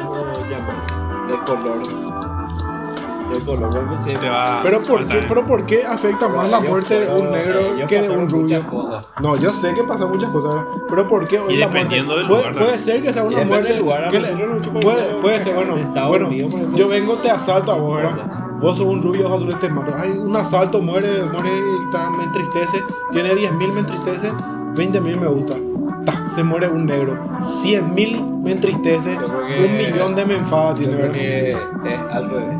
¿cómo 0.03 0.33
llaman? 0.51 1.27
del 1.29 1.41
color. 1.45 2.06
Va 4.29 4.61
Pero 4.63 4.81
¿por, 4.83 5.07
qué, 5.07 5.25
pero 5.29 5.47
¿por 5.47 5.67
qué 5.67 5.85
afecta 5.85 6.29
más 6.29 6.51
la 6.51 6.61
muerte 6.61 7.01
de 7.07 7.15
un 7.21 7.31
negro 7.31 7.87
que 7.87 8.03
de 8.03 8.11
un 8.11 8.29
rubio? 8.29 8.67
cosas. 8.67 9.07
No, 9.21 9.37
yo 9.37 9.53
sé 9.53 9.75
que 9.75 9.85
pasan 9.85 10.09
muchas 10.11 10.31
cosas, 10.31 10.51
¿verdad? 10.55 10.67
Pero 10.89 11.09
¿por 11.09 11.29
qué 11.29 11.39
hoy 11.39 11.55
Y 11.55 11.57
la 11.59 11.67
dependiendo 11.67 12.15
muerte? 12.15 12.21
del 12.21 12.27
puede, 12.29 12.41
lugar 12.43 12.53
puede 12.55 12.65
también. 12.67 12.79
ser 12.81 13.03
que 13.03 13.13
sea 13.13 13.23
una 13.25 13.45
muerte. 13.45 13.69
del 13.73 13.79
lugar, 13.81 14.11
que 14.11 14.19
le- 14.21 14.29
puede, 14.81 15.21
puede 15.21 15.41
ser, 15.41 15.55
bueno. 15.55 15.77
bueno 16.09 16.27
Unidos, 16.29 16.53
yo 16.75 16.89
vengo, 16.89 17.15
te 17.17 17.31
asalto 17.31 17.73
a 17.73 17.77
vos, 17.77 17.97
¿verdad? 17.97 18.43
Vos 18.61 18.77
sos 18.79 18.87
un 18.87 19.03
rubio, 19.03 19.27
ojos 19.27 19.39
azules, 19.43 19.59
te 19.61 19.69
mato. 19.69 19.93
Hay 19.95 20.11
un 20.13 20.35
asalto, 20.35 20.81
muere, 20.81 21.25
muere, 21.25 21.51
está, 21.85 22.09
me 22.11 22.25
entristece. 22.25 22.83
Tiene 23.11 23.31
10.000, 23.35 23.73
me 23.73 23.81
entristece. 23.81 24.33
20.000 24.33 25.01
me 25.21 25.27
gusta. 25.29 25.55
Ta, 26.05 26.25
se 26.27 26.43
muere 26.43 26.69
un 26.69 26.87
negro. 26.87 27.19
100.000 27.39 28.43
me 28.43 28.53
entristece. 28.53 29.17
Un 29.19 29.77
millón 29.77 30.15
de 30.15 30.25
me 30.25 30.35
enfada 30.37 30.71
Yo 30.75 30.79
tiene, 30.89 31.09
que 31.11 31.51
es 31.51 31.59
al 32.11 32.31
revés. 32.31 32.57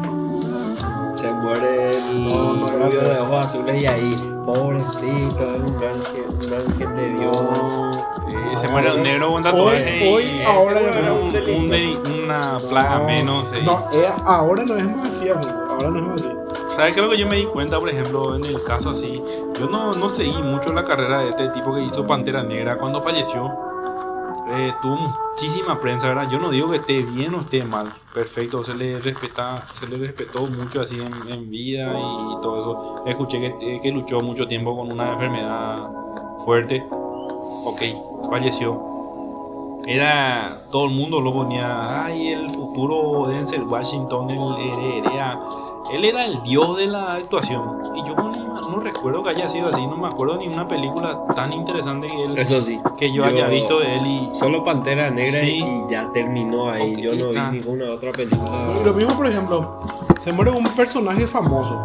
Se 1.27 1.33
muere 1.33 1.97
el 1.99 2.25
No, 2.31 2.69
rubio 2.69 3.03
no. 3.03 3.09
de 3.09 3.19
ojos 3.21 3.47
azules 3.47 3.83
y 3.83 3.87
ahí, 3.87 4.11
pobrecito, 4.45 5.57
es 5.57 5.61
un 5.61 5.75
ángel, 5.83 6.25
un 6.41 6.53
ángel 6.55 6.97
de 6.97 7.09
Dios. 7.19 8.59
Se 8.61 8.69
muere 8.69 8.93
un 8.93 9.03
negro 9.03 9.33
con 9.33 9.45
Hoy, 9.45 9.53
tatuaje. 9.53 10.15
hoy, 10.15 10.23
y- 10.23 10.43
ahora 10.45 10.81
ya 10.81 10.89
era 10.99 11.09
no. 11.09 11.15
un 11.17 11.23
un- 11.25 11.33
delito. 11.33 11.59
un 11.59 11.69
de- 11.69 12.23
una 12.23 12.59
plaga 12.69 12.99
menos. 13.01 13.53
No, 13.65 13.85
eh, 13.93 14.09
ahora 14.25 14.63
no 14.65 14.77
es 14.77 14.85
más 14.97 15.07
así, 15.07 15.29
amigo. 15.29 15.51
Ahora 15.69 15.91
no 15.91 15.99
es 15.99 16.03
más 16.05 16.23
así. 16.23 16.37
¿Sabes 16.69 16.95
qué 16.95 17.01
es 17.01 17.07
lo 17.07 17.11
que 17.11 17.19
yo 17.19 17.27
me 17.27 17.37
di 17.37 17.45
cuenta, 17.47 17.79
por 17.81 17.89
ejemplo, 17.89 18.37
en 18.37 18.45
el 18.45 18.63
caso 18.63 18.91
así? 18.91 19.21
Yo 19.59 19.69
no, 19.69 19.93
no 19.95 20.09
seguí 20.09 20.43
mucho 20.43 20.73
la 20.73 20.85
carrera 20.85 21.21
de 21.21 21.31
este 21.31 21.49
tipo 21.49 21.75
que 21.75 21.83
hizo 21.83 22.07
Pantera 22.07 22.43
Negra 22.45 22.79
cuando 22.79 23.03
falleció. 23.03 23.53
Eh, 24.59 24.75
tuvo 24.81 24.97
muchísima 24.97 25.79
prensa, 25.81 26.09
¿verdad? 26.09 26.31
Yo 26.31 26.39
no 26.39 26.51
digo 26.51 26.71
que 26.71 26.79
esté 26.79 27.03
bien 27.03 27.35
o 27.35 27.43
esté 27.43 27.63
mal. 27.63 27.93
Perfecto, 28.15 28.65
se 28.65 28.75
le 28.75 28.99
respeta, 28.99 29.67
se 29.75 29.87
le 29.87 29.99
respetó 29.99 30.47
mucho 30.47 30.81
así 30.81 30.99
en, 30.99 31.51
vida 31.51 31.93
y, 31.93 32.41
todo 32.41 32.61
eso. 32.61 33.05
Escuché 33.07 33.41
que, 33.41 33.81
que 33.83 33.91
luchó 33.93 34.21
mucho 34.21 34.47
tiempo 34.47 34.77
con 34.77 34.91
una 34.93 35.13
enfermedad 35.13 35.91
fuerte. 36.39 36.83
Ok, 36.91 37.83
falleció. 38.31 38.96
Era 39.87 40.63
todo 40.71 40.87
el 40.87 40.91
mundo 40.93 41.21
lo 41.21 41.33
ponía, 41.33 42.05
ay, 42.05 42.29
el 42.33 42.51
futuro 42.51 43.27
Denzel 43.29 43.63
Washington, 43.63 44.29
el 44.31 44.69
heredera. 44.71 45.41
Él 45.93 46.05
era 46.05 46.25
el 46.27 46.43
dios 46.43 46.77
de 46.77 46.87
la 46.87 47.05
actuación. 47.05 47.81
Y 47.95 48.01
yo 48.07 48.17
no, 48.17 48.33
no 48.69 48.81
recuerdo 48.81 49.23
que 49.23 49.31
haya 49.31 49.49
sido 49.49 49.69
así, 49.69 49.87
no 49.87 49.97
me 49.97 50.09
acuerdo 50.09 50.37
ni 50.39 50.49
una 50.49 50.67
película 50.67 51.25
tan 51.37 51.53
interesante 51.53 52.09
que 52.09 52.25
él 52.25 52.37
Eso 52.37 52.61
sí. 52.61 52.81
que 52.99 53.13
yo, 53.13 53.25
haya 53.25 53.47
visto 53.47 53.79
de 53.79 53.95
él 53.95 54.07
y 54.07 54.29
Solo 54.35 54.65
Pantera 54.65 55.11
Negra 55.11 55.41
Sí. 55.41 55.63
y 55.65 55.93
ya 55.93 56.11
terminó 56.13 56.71
ahí. 56.71 57.01
Yo 57.01 57.15
no 57.15 57.29
vi 57.31 57.59
ninguna 57.59 57.93
otra 57.93 58.11
película. 58.11 58.75
Lo 58.85 58.93
mismo, 58.95 59.17
por 59.17 59.27
ejemplo, 59.29 59.81
se 60.19 60.33
muere 60.33 60.51
un 60.51 60.67
personaje 60.71 61.27
famoso. 61.29 61.85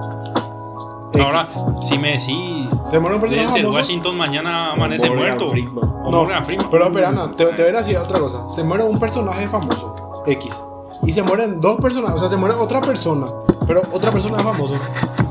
Ahora 1.19 1.43
si 1.81 1.97
me 1.97 2.13
decís 2.13 2.67
se 2.83 2.99
muere 2.99 3.15
un 3.15 3.21
personaje 3.21 3.47
famoso. 3.61 3.73
Washington 3.75 4.17
mañana 4.17 4.71
amanece 4.71 5.07
Morgan 5.09 5.25
muerto 5.25 5.49
Freeman. 5.49 5.77
o 5.83 6.11
No, 6.11 6.17
Morgan 6.19 6.45
Freeman. 6.45 6.67
pero 6.69 6.85
espera, 6.85 7.09
Ana, 7.09 7.31
te, 7.31 7.45
te 7.45 7.63
voy 7.63 7.73
a 7.73 7.77
decir 7.77 7.97
otra 7.97 8.19
cosa. 8.19 8.47
Se 8.49 8.63
muere 8.63 8.83
un 8.83 8.99
personaje 8.99 9.47
famoso, 9.47 10.23
X. 10.25 10.63
Y 11.03 11.13
se 11.13 11.23
mueren 11.23 11.59
dos 11.59 11.77
personas, 11.81 12.11
o 12.13 12.19
sea, 12.19 12.29
se 12.29 12.37
muere 12.37 12.55
otra 12.55 12.79
persona, 12.81 13.25
pero 13.65 13.81
otra 13.91 14.11
persona 14.11 14.37
es 14.37 14.43
famoso. 14.43 14.73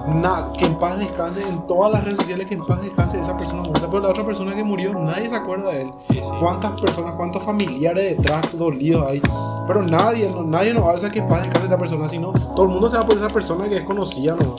Na- 0.09 0.53
que 0.59 0.65
en 0.65 0.77
paz 0.79 0.99
descanse 0.99 1.43
en 1.47 1.65
todas 1.69 1.93
las 1.93 2.03
redes 2.03 2.19
sociales, 2.19 2.47
que 2.49 2.55
en 2.55 2.63
paz 2.63 2.81
descanse 2.83 3.21
esa 3.21 3.37
persona 3.37 3.63
muerta. 3.63 3.87
Pero 3.89 4.01
la 4.01 4.09
otra 4.09 4.25
persona 4.25 4.55
que 4.57 4.65
murió, 4.65 4.93
nadie 4.95 5.29
se 5.29 5.37
acuerda 5.37 5.71
de 5.71 5.83
él. 5.83 5.91
Sí, 6.09 6.15
sí. 6.17 6.29
¿Cuántas 6.41 6.73
personas, 6.81 7.15
cuántos 7.15 7.43
familiares 7.45 8.17
detrás 8.17 8.47
dolidos 8.53 9.09
hay? 9.09 9.23
Pero 9.69 9.83
nadie, 9.83 10.29
no, 10.35 10.43
nadie 10.43 10.75
nos 10.75 10.85
va 10.87 10.91
a 10.91 10.93
decir 10.95 11.11
que 11.13 11.21
en 11.21 11.29
paz 11.29 11.43
descanse 11.43 11.67
esta 11.67 11.79
persona, 11.79 12.09
sino 12.09 12.33
todo 12.33 12.65
el 12.65 12.71
mundo 12.71 12.91
se 12.91 12.97
va 12.97 13.07
por 13.07 13.17
esa 13.17 13.29
persona 13.29 13.69
que 13.69 13.77
es 13.77 13.83
conocida, 13.83 14.35
¿no? 14.35 14.57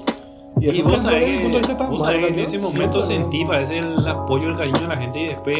Y 0.61 0.69
eso 0.69 0.83
vos 0.83 0.91
desde 0.93 1.03
sabés 1.09 1.25
que, 1.25 1.39
punto 1.39 1.59
de 1.59 1.67
vista 1.67 1.87
vos 1.89 2.01
sabés 2.01 2.19
que 2.21 2.27
en 2.29 2.39
ese 2.39 2.51
Sí, 2.51 2.57
momento 2.59 2.91
pero- 2.91 3.03
sentí, 3.03 3.45
parece 3.45 3.79
el 3.79 4.07
apoyo, 4.07 4.49
el 4.49 4.55
cariño 4.57 4.79
de 4.81 4.87
la 4.87 4.97
gente 4.97 5.19
y 5.19 5.25
después, 5.27 5.57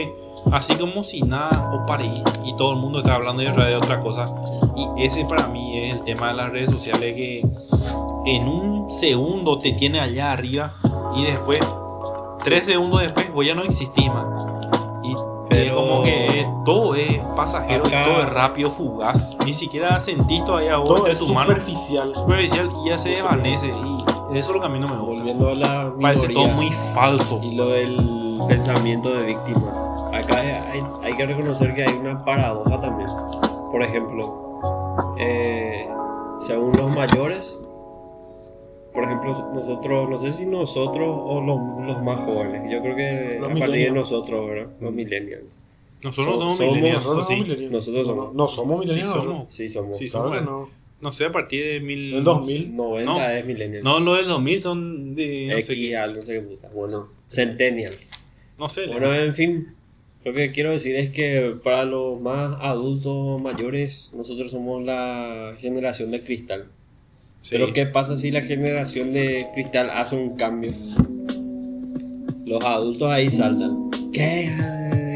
así 0.51 0.75
como 0.75 1.03
si 1.03 1.21
nada, 1.23 1.71
o 1.73 1.85
parí, 1.85 2.23
y 2.45 2.55
todo 2.55 2.73
el 2.73 2.79
mundo 2.79 2.99
está 2.99 3.15
hablando 3.15 3.41
de, 3.43 3.75
otra 3.75 3.99
cosa. 3.99 4.25
Y 4.75 5.03
ese 5.03 5.25
para 5.25 5.47
mí 5.47 5.77
es 5.79 5.93
el 5.95 6.03
tema 6.03 6.27
de 6.27 6.33
las 6.35 6.51
redes 6.51 6.69
sociales 6.69 7.15
que 7.15 7.41
en 8.27 8.47
un 8.47 8.91
segundo 8.91 9.57
te 9.57 9.73
tiene 9.73 9.99
allá 9.99 10.31
arriba 10.33 10.73
y 11.15 11.23
después, 11.23 11.59
tres 12.43 12.65
segundos 12.65 13.01
después, 13.01 13.33
vos 13.33 13.45
ya 13.45 13.55
no 13.55 13.63
existís 13.63 14.07
más. 14.13 14.45
Y 15.03 15.13
es 15.13 15.21
Pero- 15.49 15.75
como 15.77 16.03
que 16.03 16.47
todo 16.63 16.93
es 16.95 17.17
pasajero 17.35 17.85
Acá- 17.87 18.03
y 18.03 18.05
todo 18.13 18.23
es 18.23 18.33
rápido, 18.33 18.69
fugaz. 18.71 19.37
Ni 19.45 19.53
siquiera 19.53 19.99
sentís 19.99 20.45
todavía 20.45 20.77
vos 20.77 20.87
Todo 20.95 21.07
es 21.07 21.17
tu 21.19 21.33
mano 21.33 21.47
superficial. 21.51 22.15
superficial 22.15 22.69
y 22.85 22.89
ya 22.89 22.97
se 22.97 23.09
desvanece. 23.09 23.67
Y 23.67 24.00
eso 24.39 24.51
es 24.51 24.55
lo 24.55 24.59
que 24.61 24.65
a 24.67 24.69
mí 24.69 24.79
no 24.79 24.87
me 24.87 24.97
gusta. 24.97 25.05
Volviendo 25.05 25.49
a 25.49 25.55
la 25.55 25.93
Parece 25.99 26.27
todo 26.29 26.47
muy 26.49 26.69
falso. 26.93 27.39
y 27.43 27.55
lo 27.55 27.67
del 27.69 28.39
pensamiento 28.47 29.13
de 29.15 29.25
víctima. 29.25 29.95
Acá 30.13 30.37
hay, 30.37 30.81
hay 31.03 31.13
que 31.13 31.25
reconocer 31.25 31.73
que 31.73 31.83
hay 31.83 31.93
una 31.95 32.23
paradoja 32.25 32.79
también. 32.79 33.09
Por 33.71 33.83
ejemplo, 33.83 34.59
eh, 35.19 35.87
según 36.39 36.71
los 36.77 36.95
mayores, 36.95 37.57
por 38.93 39.03
ejemplo, 39.05 39.51
nosotros, 39.53 40.09
no 40.09 40.17
sé 40.17 40.31
si 40.31 40.45
nosotros 40.45 41.07
o 41.09 41.39
los, 41.41 41.59
los 41.87 42.03
más 42.03 42.19
jóvenes, 42.21 42.69
yo 42.71 42.81
creo 42.81 42.95
que 42.95 43.37
Los 43.39 43.51
a 43.51 43.53
partir 43.55 43.85
de 43.85 43.91
nosotros, 43.91 44.47
¿verdad? 44.49 44.71
Los 44.81 44.91
millennials. 44.93 45.59
Nosotros 46.03 46.33
So- 46.35 46.43
no 46.43 46.49
somos 46.49 46.75
millennials, 46.75 47.03
Nosotros 47.05 47.27
somos 47.27 47.39
millennials. 47.47 47.71
Nosotros 47.71 48.07
No, 48.07 48.13
somos. 48.15 48.33
No, 48.33 48.47
somos 48.47 48.79
millennials. 48.79 49.11
Sí, 49.11 49.17
¿no? 49.17 49.23
somos. 49.23 49.45
Sí, 49.53 49.69
somos. 49.69 49.97
Sí, 49.97 50.09
Claro 50.09 50.25
somos. 50.25 50.39
que 50.39 50.45
no. 50.45 50.80
No 51.01 51.11
sé, 51.13 51.25
a 51.25 51.31
partir 51.31 51.65
de 51.65 51.79
mil... 51.79 52.11
Del 52.11 52.23
2000. 52.23 52.75
90 52.75 53.11
No. 53.13 53.29
es 53.29 53.45
millennial. 53.45 53.83
No, 53.83 53.99
los 53.99 54.17
del 54.17 54.27
2000 54.27 54.61
son 54.61 55.15
de... 55.15 55.47
No 55.47 55.53
sé, 55.55 55.59
X, 55.61 55.75
qué. 55.75 55.97
algo, 55.97 56.15
no 56.17 56.21
sé 56.21 56.33
qué 56.33 56.41
puta. 56.41 56.69
Bueno, 56.73 57.09
centennials. 57.29 58.11
no 58.59 58.69
sé. 58.69 58.85
Bueno, 58.87 59.11
en 59.13 59.33
fin, 59.33 59.67
lo 60.23 60.33
que 60.33 60.51
quiero 60.51 60.71
decir 60.71 60.95
es 60.95 61.09
que 61.09 61.55
para 61.63 61.85
los 61.85 62.21
más 62.21 62.55
adultos 62.61 63.41
mayores, 63.41 64.11
nosotros 64.13 64.51
somos 64.51 64.83
la 64.83 65.55
generación 65.59 66.11
de 66.11 66.23
cristal. 66.23 66.67
Sí. 67.41 67.49
Pero 67.53 67.73
¿qué 67.73 67.87
pasa 67.87 68.15
si 68.17 68.29
la 68.29 68.41
generación 68.43 69.13
de 69.13 69.47
cristal 69.55 69.89
hace 69.89 70.15
un 70.15 70.35
cambio? 70.37 70.71
Los 72.45 72.63
adultos 72.63 73.09
ahí 73.09 73.31
saltan. 73.31 73.89
¿Qué, 74.13 74.51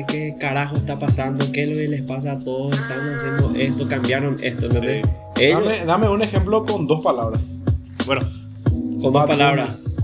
qué 0.08 0.36
carajo 0.40 0.76
está 0.76 0.98
pasando? 0.98 1.52
¿Qué 1.52 1.68
les 1.68 2.02
pasa 2.04 2.32
a 2.34 2.40
todos? 2.40 2.76
Están 2.76 3.14
haciendo 3.14 3.54
esto, 3.60 3.88
cambiaron 3.88 4.38
esto, 4.42 4.66
¿entendés? 4.68 5.06
Dame, 5.36 5.86
dame 5.86 6.08
un 6.10 6.22
ejemplo 6.22 6.64
con 6.66 6.88
dos 6.88 7.04
palabras. 7.04 7.58
Bueno, 8.06 8.22
con 8.64 9.00
dos 9.02 9.14
Bad 9.14 9.28
palabras. 9.28 9.96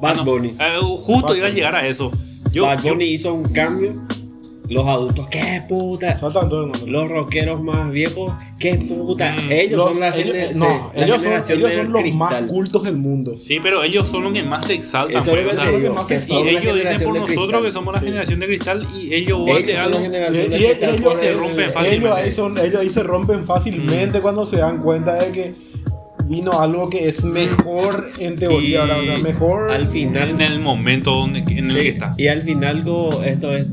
Bad 0.00 0.16
no, 0.16 0.24
Bunny. 0.24 0.48
eh, 0.60 0.78
justo 0.80 1.28
Bad 1.28 1.36
iba 1.36 1.46
a 1.46 1.50
llegar 1.50 1.74
a 1.76 1.86
eso. 1.86 2.10
Yo, 2.52 2.64
Bad 2.66 2.82
yo- 2.82 2.90
Bunny 2.90 3.04
hizo 3.06 3.34
un 3.34 3.44
cambio. 3.44 3.94
Los 4.68 4.86
adultos, 4.86 5.28
¿qué 5.28 5.62
puta? 5.68 6.16
Saltan 6.18 6.48
todo 6.48 6.62
el 6.64 6.66
mundo. 6.70 6.86
Los 6.86 7.10
rockeros 7.10 7.62
más 7.62 7.90
viejos, 7.90 8.32
qué 8.58 8.74
puta. 8.74 9.32
Mm. 9.34 9.52
ellos 9.52 9.72
Los- 9.78 9.90
son 9.90 10.00
la, 10.00 10.08
ellos- 10.16 10.56
no, 10.56 10.90
la 10.94 11.04
ellos 11.04 11.22
son, 11.22 11.32
ellos 11.58 11.88
los 11.88 12.14
más 12.14 12.42
cultos 12.44 12.82
del 12.82 12.96
mundo. 12.96 13.36
Sí, 13.36 13.58
pero 13.62 13.82
ellos 13.84 14.08
son 14.08 14.24
los 14.24 14.32
que 14.32 14.42
más 14.42 14.66
se 14.66 14.74
exaltan. 14.74 15.18
Eso 15.18 15.30
pues, 15.32 15.46
es 15.58 15.66
lo 15.72 15.78
que 15.80 15.90
más 15.90 16.08
que 16.08 16.20
se 16.20 16.26
son 16.28 16.46
y 16.46 16.50
ellos 16.50 16.74
dicen 16.74 17.00
por 17.02 17.14
nosotros 17.14 17.26
cristal. 17.46 17.62
que 17.62 17.70
somos 17.70 17.94
la 17.94 18.00
Sí. 18.00 18.06
generación 18.06 18.40
de 18.40 18.46
cristal 18.46 18.88
y 18.96 19.14
ellos 19.14 19.40
Ellos 19.46 19.58
hacen 19.58 19.66
son 19.66 19.74
la 19.76 19.82
algo. 19.82 19.98
generación 20.00 20.50
de 20.50 20.58
Y- 20.58 20.62
y 20.62 20.66
cristal. 20.66 20.94
ellos 20.96 21.18
se 21.18 21.32
rompen 21.32 21.60
Ellos 21.60 21.74
fácilmente. 21.74 22.20
ahí, 22.20 22.32
son, 22.32 22.58
ellos 22.58 22.80
ahí 22.80 22.90
se 22.90 23.02
rompen 23.02 23.44
fácilmente 23.44 24.20
cuando 24.20 24.46
se 24.46 24.56
dan 24.56 24.78
cuenta 24.82 25.14
de 25.14 25.32
que 25.32 25.52
vino 26.28 26.60
algo 26.60 26.90
que 26.90 27.08
es 27.08 27.22
mejor 27.24 28.10
en 28.18 28.36
teoría, 28.36 28.84
Y 28.84 28.88
¿verdad? 28.88 29.00
O 29.00 29.04
sea, 29.04 29.18
mejor. 29.18 29.70
Al 29.70 29.86
final, 29.86 30.30
En 30.30 30.40
el 30.40 30.58
momento 30.60 31.12
donde, 31.12 31.38
en 31.40 31.70
el 31.70 31.72
que 31.72 31.88
está. 31.90 32.12
y 32.16 32.26
al 32.26 32.42
final 32.42 32.78
esto 33.24 33.56
es 33.56 33.66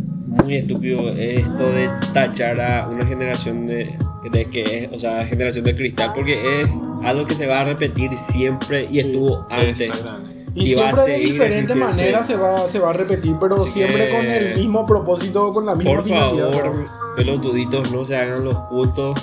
muy 0.44 0.56
estúpido, 0.56 1.10
esto 1.10 1.72
de 1.72 1.90
tachar 2.14 2.60
a 2.60 2.88
una 2.88 3.06
generación 3.06 3.66
de, 3.68 3.90
de 4.32 4.46
que 4.46 4.84
es, 4.86 4.92
o 4.92 5.00
sea, 5.00 5.24
generación 5.26 5.64
de 5.66 5.76
cristal, 5.76 6.12
porque 6.16 6.62
es 6.62 6.70
algo 7.04 7.26
que 7.26 7.36
se 7.36 7.46
va 7.48 7.62
a 7.62 7.64
repetir 7.64 8.16
siempre 8.18 8.84
y 8.86 8.94
Sí, 8.94 9.00
estuvo 9.00 9.46
antes. 9.50 9.82
Exactamente. 9.82 10.32
y 10.56 10.72
y 10.72 10.76
va 10.76 10.90
a 10.90 10.94
siempre 10.94 11.14
de 11.14 11.20
diferente 11.26 11.76
manera 11.76 12.24
sí. 12.24 12.34
se 12.34 12.38
va, 12.40 12.68
se 12.68 12.80
va 12.80 12.90
a 12.90 12.94
repetir, 12.94 13.36
pero 13.40 13.56
Así 13.56 13.74
siempre 13.74 14.08
que- 14.08 14.16
con 14.16 14.26
el 14.26 14.56
mismo 14.56 14.86
propósito, 14.86 15.54
con 15.54 15.66
la 15.66 15.76
misma 15.76 15.94
Por 15.96 16.04
finalidad. 16.04 16.52
favor, 16.52 16.86
pelotuditos, 17.16 17.92
no 17.92 18.04
se 18.06 18.16
hagan 18.18 18.44
los 18.44 18.58
cultos 18.70 19.20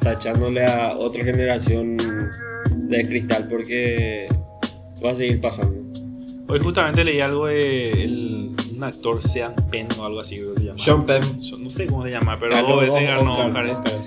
tachándole 0.00 0.64
a 0.66 0.94
otra 0.98 1.24
generación 1.24 1.96
de 1.96 3.08
cristal 3.08 3.46
porque 3.48 4.28
va 5.04 5.10
a 5.10 5.14
seguir 5.14 5.40
pasando. 5.40 5.80
Hoy 6.48 6.58
justamente 6.60 7.04
leí 7.04 7.20
algo 7.20 7.46
de 7.46 7.90
el- 7.92 8.21
un 8.82 8.88
actor 8.88 9.22
Sean 9.22 9.54
Penn 9.70 9.86
o 9.98 10.04
algo 10.04 10.20
así 10.20 10.36
creo 10.36 10.54
que 10.54 10.60
se 10.60 10.66
llama. 10.66 10.78
Sean 10.78 11.06
Penn. 11.06 11.40
Yo 11.40 11.56
no 11.58 11.70
sé 11.70 11.86
cómo 11.86 12.04
se 12.04 12.10
llama, 12.10 12.36
pero 12.38 12.52
Ganó 12.54 12.68
dos 12.68 12.80
veces 12.80 13.02
ganó 13.02 13.32
Oscar, 13.34 13.66
Oscar. 13.66 14.00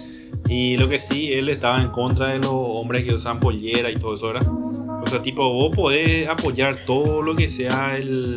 Y 0.47 0.77
lo 0.77 0.87
que 0.89 0.99
sí, 0.99 1.31
él 1.33 1.49
estaba 1.49 1.81
en 1.81 1.89
contra 1.89 2.29
de 2.33 2.39
los 2.39 2.51
hombres 2.53 3.03
que 3.05 3.13
usan 3.13 3.39
pollera 3.39 3.89
y 3.89 3.95
todo 3.97 4.15
eso, 4.15 4.27
¿verdad? 4.27 4.47
O 4.51 5.07
sea, 5.07 5.21
tipo, 5.21 5.51
vos 5.51 5.75
podés 5.75 6.27
apoyar 6.27 6.75
todo 6.85 7.21
lo 7.21 7.35
que 7.35 7.49
sea 7.49 7.97
el 7.97 8.35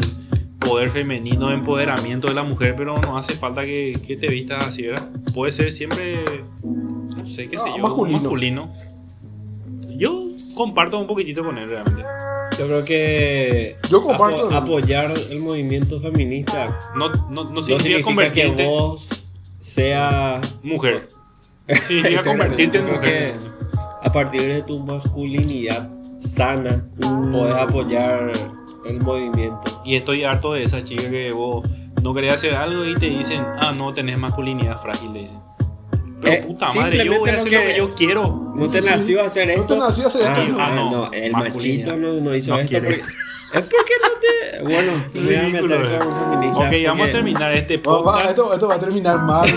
poder 0.59 0.91
femenino, 0.91 1.51
empoderamiento 1.51 2.29
de 2.29 2.35
la 2.35 2.43
mujer, 2.43 2.75
pero 2.77 2.97
no 2.99 3.17
hace 3.19 3.35
falta 3.35 3.63
que, 3.63 3.99
que 4.07 4.17
te 4.17 4.29
vistas 4.29 4.67
así, 4.67 4.83
¿verdad? 4.83 5.07
Puede 5.35 5.53
ser 5.53 5.73
siempre, 5.73 6.21
no 6.65 7.27
sé, 7.27 7.49
qué 7.49 7.57
sé 7.57 7.63
Ah, 7.67 7.75
yo, 7.77 7.83
masculino. 7.83 8.19
masculino. 8.21 8.71
Yo 9.97 10.23
comparto 10.59 10.99
un 10.99 11.07
poquitito 11.07 11.43
con 11.45 11.57
él, 11.57 11.69
realmente. 11.69 12.03
Yo 12.59 12.67
creo 12.67 12.85
que 12.85 13.77
Yo 13.89 14.03
comparto- 14.03 14.49
apo- 14.51 14.57
apoyar 14.57 15.15
el 15.31 15.39
movimiento 15.39 16.01
feminista 16.01 16.77
No, 16.97 17.09
no, 17.31 17.45
no 17.45 17.45
no 17.45 17.63
significa 17.63 17.97
que 17.99 18.03
convertirte 18.03 18.65
en 18.65 18.69
vos 18.71 19.09
seas 19.61 20.41
mujer. 20.63 21.07
Significa 21.87 22.23
convertirte 22.25 22.79
en 22.79 22.85
Yo 22.87 22.99
creo 22.99 23.01
mujer. 23.01 23.39
que 23.39 24.09
a 24.09 24.13
partir 24.13 24.43
de 24.43 24.63
tu 24.63 24.81
masculinidad 24.81 25.89
sana 26.21 26.85
podés 27.33 27.55
apoyar 27.55 28.33
el 28.87 29.01
movimiento. 29.01 29.81
Y 29.85 29.95
estoy 29.97 30.25
harto 30.25 30.55
de 30.55 30.65
esa 30.65 30.83
chica 30.83 31.09
que 31.11 31.31
vos 31.33 31.69
no 32.03 32.15
querés 32.15 32.35
hacer 32.35 32.55
algo 32.55 32.85
y 32.85 32.95
te 32.95 33.07
dicen, 33.07 33.45
ah, 33.61 33.73
no 33.77 33.93
tenés 33.93 34.19
masculinidad 34.19 34.81
frágil, 34.81 35.13
le 35.13 35.21
dicen. 35.21 35.39
Pero 36.29 36.43
Eh, 36.43 36.47
puta 36.47 36.67
madre, 36.75 37.05
yo 37.05 37.19
voy 37.19 37.31
a 37.31 37.39
simplemente 37.39 37.41
hacer 37.41 37.53
lo 37.53 37.59
lo 37.61 37.67
que 37.67 37.77
yo 37.79 37.91
quiero. 37.97 38.53
¿No 38.57 38.71
te 38.71 38.83
nació 38.83 39.23
hacer 39.25 39.47
No 39.47 39.53
esto? 39.55 39.75
te 39.75 39.81
nació 39.81 40.07
hacer 40.09 40.23
Ah, 40.27 40.37
esto, 40.43 40.53
no. 40.53 40.61
ah, 40.63 40.71
no. 40.75 40.91
no, 40.91 41.13
el 41.13 41.33
machito 41.33 41.97
no, 41.97 42.13
no 42.15 42.35
hizo 42.35 42.53
No 42.53 42.61
esto. 42.61 42.79
porque- 42.79 43.01
es 43.01 43.63
porque 43.63 43.93
no 44.03 44.09
te. 44.21 44.63
Bueno, 44.63 44.93
me 45.15 45.21
voy 45.23 45.35
a 45.37 45.43
meter 45.43 45.81
eh. 45.81 45.99
con. 45.99 46.49
Ok, 46.67 46.73
vamos 46.87 47.09
a 47.09 47.13
terminar 47.13 47.53
este 47.55 47.77
Va- 47.79 47.93
va- 47.93 48.05
podcast. 48.05 48.31
esto, 48.31 48.53
esto 48.53 48.69
va 48.69 48.75
a 48.75 48.79
terminar 48.79 49.19
mal. 49.21 49.49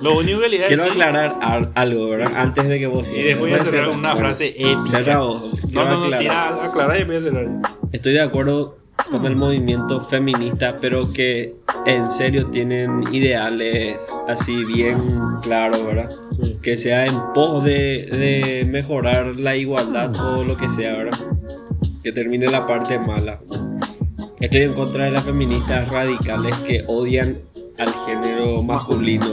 Lo 0.00 0.18
único 0.18 0.40
que 0.40 0.48
le 0.48 0.62
Quiero 0.62 0.84
decir- 0.84 1.02
aclarar 1.02 1.36
al- 1.40 1.70
algo, 1.74 2.08
¿verdad? 2.08 2.32
Antes 2.36 2.68
de 2.68 2.78
que 2.78 2.86
vos 2.86 3.12
Y 3.12 3.22
después 3.22 3.52
voy 3.52 3.60
a 3.60 3.64
cerrar 3.64 3.90
con 3.90 3.98
una 4.00 4.16
frase 4.16 4.48
épica. 4.48 4.86
Cerra 4.86 5.18
vos. 5.20 5.42
No, 5.42 5.68
Quiero 5.68 5.84
no, 5.84 5.90
no, 5.98 6.04
aclarar. 6.06 6.18
tira, 6.54 6.64
aclarar 6.64 7.00
y 7.00 7.04
voy 7.04 7.16
a 7.16 7.20
cerrar. 7.20 7.46
Estoy 7.92 8.12
de 8.14 8.20
acuerdo 8.20 8.78
con 9.10 9.24
el 9.24 9.36
movimiento 9.36 10.00
feminista, 10.00 10.70
pero 10.80 11.10
que 11.12 11.54
en 11.86 12.06
serio 12.06 12.46
tienen 12.46 13.04
ideales 13.12 14.00
así 14.28 14.64
bien 14.64 14.98
claros, 15.42 15.84
¿verdad? 15.84 16.10
Sí. 16.32 16.58
Que 16.62 16.76
sea 16.76 17.06
en 17.06 17.14
pos 17.34 17.64
de, 17.64 18.08
de 18.10 18.66
mejorar 18.68 19.36
la 19.36 19.56
igualdad 19.56 20.14
o 20.20 20.44
lo 20.44 20.56
que 20.56 20.68
sea, 20.68 20.94
¿verdad? 20.94 21.18
Que 22.02 22.12
termine 22.12 22.48
la 22.48 22.66
parte 22.66 22.98
mala. 22.98 23.40
Estoy 24.40 24.62
en 24.62 24.74
contra 24.74 25.04
de 25.04 25.10
las 25.10 25.24
feministas 25.24 25.90
radicales 25.90 26.56
que 26.58 26.84
odian 26.86 27.38
al 27.78 27.92
género 28.06 28.62
masculino 28.62 29.26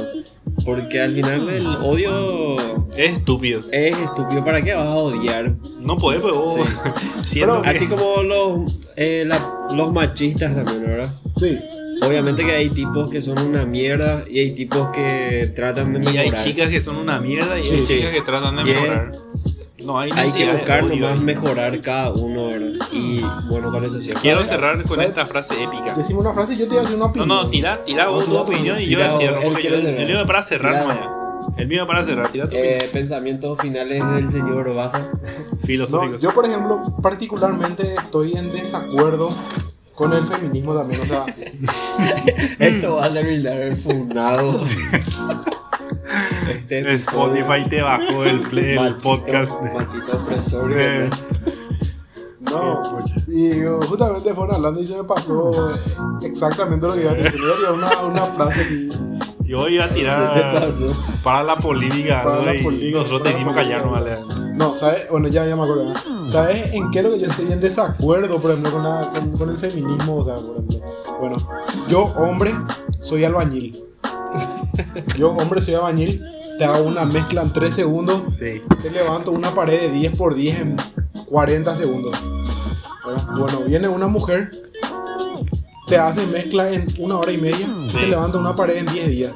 Porque 0.65 0.99
al 0.99 1.13
final 1.13 1.47
el 1.49 1.65
odio 1.83 2.57
Es 2.97 3.17
estúpido. 3.17 3.59
es 3.71 3.97
estúpido. 3.99 4.43
¿Para 4.43 4.61
qué 4.61 4.73
vas 4.73 4.87
a 4.87 4.95
odiar? 4.95 5.53
No 5.81 5.95
podés, 5.95 6.21
pues 6.21 6.35
vos. 6.35 6.55
Pero 7.33 7.61
que- 7.61 7.69
Así 7.69 7.85
como 7.87 8.23
los, 8.23 8.79
eh, 8.95 9.23
la- 9.27 9.67
los 9.75 9.91
machistas 9.93 10.55
también, 10.55 10.81
¿verdad? 10.85 11.13
Sí. 11.37 11.57
Obviamente 12.01 12.43
que 12.43 12.51
hay 12.51 12.69
tipos 12.69 13.09
que 13.09 13.21
son 13.21 13.37
una 13.39 13.65
mierda 13.65 14.25
y 14.29 14.39
hay 14.39 14.51
tipos 14.51 14.89
que 14.89 15.51
tratan 15.55 15.93
de 15.93 15.99
Y 15.99 16.03
mejorar. 16.03 16.25
hay 16.25 16.43
chicas 16.43 16.69
que 16.69 16.81
son 16.81 16.97
una 16.97 17.19
mierda 17.21 17.57
y 17.59 17.67
hay 17.69 17.79
Sí. 17.79 17.95
chicas 17.99 18.13
que 18.13 18.21
tratan 18.21 18.55
de 18.57 18.63
mejorar. 18.65 19.11
No 19.85 19.99
hay 19.99 20.09
Hay 20.15 20.31
que 20.31 20.51
buscar 20.51 20.83
nomás 20.83 21.19
mejorar 21.21 21.79
cada 21.79 22.11
uno, 22.11 22.47
¿verdad? 22.47 22.85
Y 22.91 23.21
bueno, 23.49 23.71
con 23.71 23.83
eso 23.83 23.99
sí. 24.01 24.09
Quiero 24.21 24.43
cerrar 24.43 24.77
con 24.83 24.95
¿Sabes? 24.95 25.09
esta 25.09 25.25
frase 25.25 25.63
épica. 25.63 25.93
Decime 25.95 26.19
una 26.19 26.33
frase 26.33 26.53
y 26.53 26.57
yo 26.57 26.63
te 26.65 26.69
voy 26.71 26.77
a 26.79 26.81
decir 26.81 26.95
una 26.95 27.05
No, 27.05 27.09
opinión. 27.11 27.27
no, 27.29 27.49
tira, 27.49 27.79
tira 27.85 28.07
vos 28.07 28.25
tu 28.25 28.31
tira, 28.31 28.41
opinión 28.41 28.79
y 28.79 28.83
yo 28.85 28.97
tira 28.97 29.07
la 29.11 29.17
cierro. 29.17 29.41
El 29.41 30.07
mío 30.07 30.25
para 30.25 30.41
cerrar 30.41 30.73
Tira 30.73 30.81
nomás. 30.95 31.57
El 31.57 31.67
mío 31.67 31.85
para 31.87 32.03
cerrar. 32.03 32.31
Tira 32.31 32.49
tu 32.49 32.55
Eh, 32.55 32.89
pensamientos 32.91 33.59
finales 33.59 34.03
del 34.15 34.29
señor. 34.31 34.67
No, 34.69 34.89
filosóficos. 35.65 36.21
yo, 36.21 36.33
por 36.33 36.45
ejemplo, 36.45 36.81
particularmente 37.01 37.93
estoy 38.01 38.33
en 38.33 38.51
desacuerdo 38.51 39.29
con 39.93 40.13
el 40.13 40.25
feminismo 40.25 40.73
también. 40.73 41.01
O 41.01 41.05
sea, 41.05 41.25
Esto 42.59 42.95
va 42.95 43.05
a 43.05 43.13
terminar 43.13 43.75
fundado. 43.77 44.61
este 46.51 46.93
Spotify 46.95 47.67
te 47.69 47.81
bajó 47.81 48.23
el, 48.23 48.41
play, 48.41 48.71
el 48.71 48.79
machito- 48.79 49.01
podcast. 49.03 49.53
Machito 49.61 50.17
opresor. 50.17 50.71
No. 52.39 52.81
Y 53.27 53.51
justamente 53.87 54.33
fueron 54.33 54.55
hablando 54.55 54.81
y 54.81 54.85
se 54.85 54.95
me 54.95 55.03
pasó 55.03 55.51
exactamente 56.23 56.85
lo 56.87 56.93
que 56.93 57.01
iba 57.01 57.11
a 57.11 57.15
decir. 57.15 57.39
Yo 57.39 57.73
una, 57.73 58.01
una 58.03 58.21
frase 58.21 58.61
así. 58.61 58.89
Yo 59.43 59.67
iba 59.67 59.85
a 59.85 59.89
tirar 59.89 60.69
para 61.23 61.43
la 61.43 61.55
polémica. 61.57 62.23
Para 62.23 62.37
¿no? 62.37 62.41
la 62.45 62.55
y 62.55 62.63
polémica, 62.63 62.99
nosotros 62.99 63.23
te 63.23 63.31
hicimos 63.31 63.55
vale. 63.55 64.17
No, 64.55 64.73
¿sabes? 64.73 65.07
Bueno, 65.11 65.27
ya, 65.27 65.45
ya 65.45 65.55
me 65.55 65.63
acuerdo. 65.63 65.93
¿no? 65.93 66.29
¿Sabes 66.29 66.71
en 66.73 66.89
qué 66.91 66.99
es 66.99 67.05
lo 67.05 67.11
que 67.11 67.19
yo 67.19 67.27
estoy 67.29 67.51
en 67.51 67.59
desacuerdo, 67.59 68.39
por 68.39 68.51
ejemplo, 68.51 68.71
con, 68.71 68.83
la- 68.83 69.01
con, 69.11 69.31
con 69.37 69.49
el 69.49 69.57
feminismo? 69.57 70.17
O 70.17 70.23
sea, 70.23 70.35
por 70.35 70.51
ejemplo, 70.63 70.79
bueno, 71.19 71.37
yo, 71.89 72.03
hombre, 72.03 72.55
soy 72.99 73.23
albañil. 73.23 73.75
Yo, 75.17 75.29
hombre, 75.31 75.61
soy 75.61 75.75
albañil. 75.75 76.21
Te 76.57 76.65
hago 76.65 76.83
una 76.87 77.05
mezcla 77.05 77.41
en 77.41 77.51
3 77.51 77.73
segundos. 77.73 78.21
Sí. 78.37 78.61
Te 78.81 78.89
levanto 78.91 79.31
una 79.31 79.51
pared 79.53 79.79
de 79.81 79.89
10 79.91 80.17
por 80.17 80.35
10 80.35 80.59
en 80.61 80.77
40 81.27 81.75
segundos. 81.75 82.17
Bueno, 83.37 83.59
viene 83.67 83.87
una 83.87 84.07
mujer, 84.07 84.49
te 85.87 85.97
hace 85.97 86.25
mezcla 86.27 86.69
en 86.71 86.87
una 86.99 87.17
hora 87.17 87.31
y 87.31 87.37
media, 87.37 87.67
Sí. 87.87 87.97
te 87.97 88.07
levanta 88.07 88.37
una 88.39 88.55
pared 88.55 88.77
en 88.77 88.87
10 88.87 89.07
días. 89.09 89.33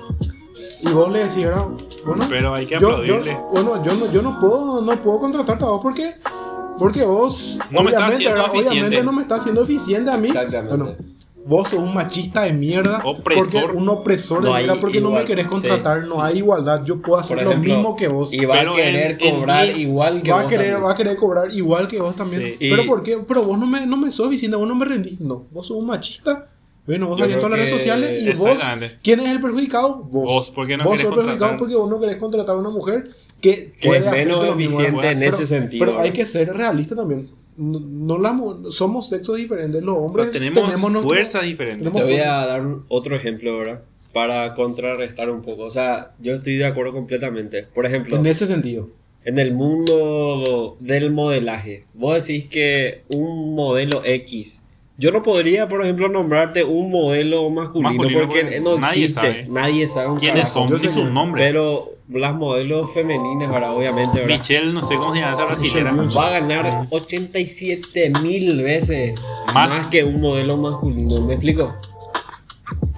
Y 0.81 0.87
vos 0.89 1.11
le 1.11 1.19
decís, 1.19 1.43
¿verdad? 1.43 1.65
bueno, 2.05 2.25
Pero 2.29 2.53
hay 2.55 2.65
que 2.65 2.75
yo, 2.75 2.79
yo- 2.79 2.87
aplaudirle. 3.15 3.37
bueno, 3.51 3.83
yo 3.83 3.93
no, 3.95 4.11
yo 4.11 4.21
no 4.21 4.39
puedo, 4.39 4.81
no 4.81 4.95
puedo 5.01 5.19
contratarte 5.19 5.65
a 5.65 5.67
vos 5.67 5.81
porque, 5.83 6.15
porque 6.79 7.03
vos, 7.03 7.59
No 7.69 7.83
me 7.83 7.89
obviamente, 7.93 8.25
¿verdad? 8.29 8.45
obviamente 8.49 9.03
no 9.03 9.11
me 9.11 9.21
estás 9.23 9.39
haciendo 9.41 9.61
eficiente 9.63 10.09
a 10.09 10.17
mí. 10.17 10.29
Exactamente. 10.29 10.75
Bueno, 10.77 10.95
vos 11.49 11.67
sos 11.69 11.79
un 11.79 11.93
machista 11.93 12.43
de 12.43 12.53
mierda. 12.53 13.01
Opresor. 13.03 13.49
Porque 13.51 13.77
un 13.77 13.89
opresor 13.89 14.43
de 14.43 14.49
No 14.49 14.55
mierda 14.55 14.75
porque 14.75 15.01
no 15.01 15.07
me 15.09 15.15
igual- 15.15 15.25
querés 15.25 15.47
contratar. 15.47 16.03
sí, 16.03 16.09
no 16.09 16.23
hay 16.23 16.37
igualdad. 16.37 16.85
Yo 16.85 17.01
puedo 17.01 17.19
hacer 17.19 17.35
Por 17.37 17.43
lo 17.45 17.51
ejemplo, 17.51 17.73
mismo 17.75 17.95
que 17.95 18.07
vos. 18.07 18.31
Y 18.31 18.45
va 18.45 18.55
Pero 18.59 18.71
a 18.71 18.75
querer 18.75 19.17
en- 19.19 19.27
en 19.27 19.35
cobrar 19.39 19.65
diez- 19.67 19.77
igual 19.79 20.21
que 20.21 20.31
va 20.31 20.37
a 20.39 20.41
vos 20.43 20.49
querer, 20.49 20.65
también. 20.67 20.85
va 20.87 20.91
a 20.93 20.95
querer 20.95 21.17
cobrar 21.17 21.51
igual 21.53 21.87
que 21.87 21.99
vos 21.99 22.15
también. 22.15 22.55
Sí. 22.59 22.69
Pero 22.69 22.85
¿por 22.85 23.03
qué? 23.03 23.17
Pero 23.27 23.43
vos 23.43 23.57
no 23.59 23.65
me, 23.67 23.85
no 23.85 23.97
me 23.97 24.11
sos 24.11 24.27
eficiente, 24.27 24.55
vos 24.55 24.67
no 24.67 24.75
me 24.75 24.85
rendís. 24.85 25.19
No, 25.19 25.47
vos 25.51 25.67
sos 25.67 25.75
un 25.77 25.87
machista. 25.87 26.47
Bueno, 26.85 27.07
vos 27.07 27.19
salís 27.19 27.35
en 27.35 27.41
todas 27.41 27.51
las 27.57 27.59
redes 27.67 27.71
sociales 27.81 28.19
y 28.23 28.39
vos. 28.39 28.57
¿Quién 29.03 29.19
es 29.19 29.29
el 29.29 29.39
perjudicado? 29.39 29.95
Vos. 29.97 30.25
Vos, 30.25 30.51
porque 30.55 30.75
no 30.77 30.83
vos 30.85 30.93
querés 30.93 31.05
sos 31.07 31.11
el 31.11 31.19
perjudicado 31.23 31.57
porque 31.59 31.75
vos 31.75 31.89
no 31.89 31.99
querés 31.99 32.17
contratar 32.17 32.55
a 32.55 32.59
una 32.59 32.69
mujer 32.69 33.09
que, 33.41 33.73
Que 33.79 33.87
puede 33.89 34.05
es 34.05 34.25
menos 34.25 34.43
lo 34.45 34.55
mismo. 34.55 34.79
eficiente 34.79 35.11
en 35.11 35.19
Pero- 35.19 35.29
ese 35.35 35.45
sentido. 35.45 35.85
Pero 35.85 35.99
hay 35.99 36.11
que 36.11 36.25
ser 36.25 36.51
realista 36.51 36.95
también. 36.95 37.29
No, 37.59 37.79
no 37.79 38.17
la 38.17 38.39
somos 38.69 39.09
sexos 39.09 39.37
diferentes. 39.37 39.83
Los 39.83 39.95
O 39.95 39.99
hombres 39.99 40.27
sea, 40.31 40.39
tenemos, 40.39 40.63
nuestro- 40.91 41.01
fuerzas 41.01 41.43
diferentes. 41.43 41.79
tenemos- 41.83 41.99
Te 42.07 42.13
voy 42.13 42.21
a 42.21 42.45
dar 42.45 42.63
otro 42.87 43.15
ejemplo, 43.15 43.57
¿verdad? 43.57 43.81
Para 44.13 44.55
contrarrestar 44.55 45.29
un 45.29 45.41
poco. 45.41 45.63
O 45.63 45.71
sea, 45.71 46.13
yo 46.19 46.35
estoy 46.35 46.55
de 46.57 46.65
acuerdo 46.65 46.93
completamente. 46.93 47.63
Por 47.63 47.85
ejemplo, 47.85 48.15
En 48.17 48.25
ese 48.25 48.47
sentido. 48.47 48.89
en 49.25 49.37
el 49.37 49.53
mundo 49.53 50.77
del 50.79 51.11
modelaje, 51.11 51.85
vos 51.93 52.15
decís 52.25 52.45
que 52.47 53.03
un 53.13 53.53
modelo 53.55 54.01
X. 54.05 54.63
Yo 54.99 55.11
no 55.11 55.23
podría, 55.23 55.67
por 55.69 55.81
ejemplo, 55.83 56.09
nombrarte 56.09 56.63
un 56.65 56.91
modelo 56.91 57.49
masculino, 57.49 57.89
Masculino, 57.93 58.19
porque 58.27 58.41
porque 58.43 58.59
no 58.59 58.77
nadie 58.77 59.05
existe. 59.05 59.21
sabe. 59.21 59.45
Nadie 59.49 59.87
sabe 59.87 60.07
un 60.09 60.19
¿Quiénes 60.19 60.41
carajo. 60.41 60.59
son? 60.59 60.69
Yo 60.69 60.75
Dice 60.75 60.89
sé 60.89 60.99
un 60.99 61.07
que- 61.07 61.13
nombre. 61.13 61.43
Pero 61.43 61.91
las 62.11 62.35
modelos 62.35 62.91
femeninas, 62.91 63.49
¿verdad? 63.49 63.75
Obviamente, 63.77 64.19
¿verdad? 64.19 64.37
Michelle, 64.37 64.73
no 64.73 64.85
sé 64.85 64.95
cómo 64.95 65.13
se 65.13 65.21
llama 65.21 65.33
esa 65.33 65.45
brasilera. 65.45 65.91
Michelle 65.93 66.15
Va 66.19 66.27
a 66.27 66.29
ganar 66.39 66.87
87 66.89 68.11
mil 68.21 68.61
veces 68.61 69.17
Más. 69.53 69.73
más. 69.73 69.87
que 69.87 70.03
un 70.03 70.19
modelo 70.19 70.57
masculino, 70.57 71.21
¿me 71.21 71.35
explico? 71.35 71.73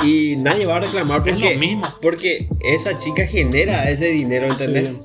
Y 0.03 0.35
nadie 0.37 0.65
va 0.65 0.77
a 0.77 0.79
reclamar 0.79 1.17
Es 1.27 1.33
porque, 1.35 1.53
lo 1.53 1.59
mismo. 1.59 1.83
porque 2.01 2.47
esa 2.61 2.97
chica 2.97 3.27
genera 3.27 3.89
ese 3.91 4.07
dinero, 4.07 4.47
¿entendés? 4.47 5.01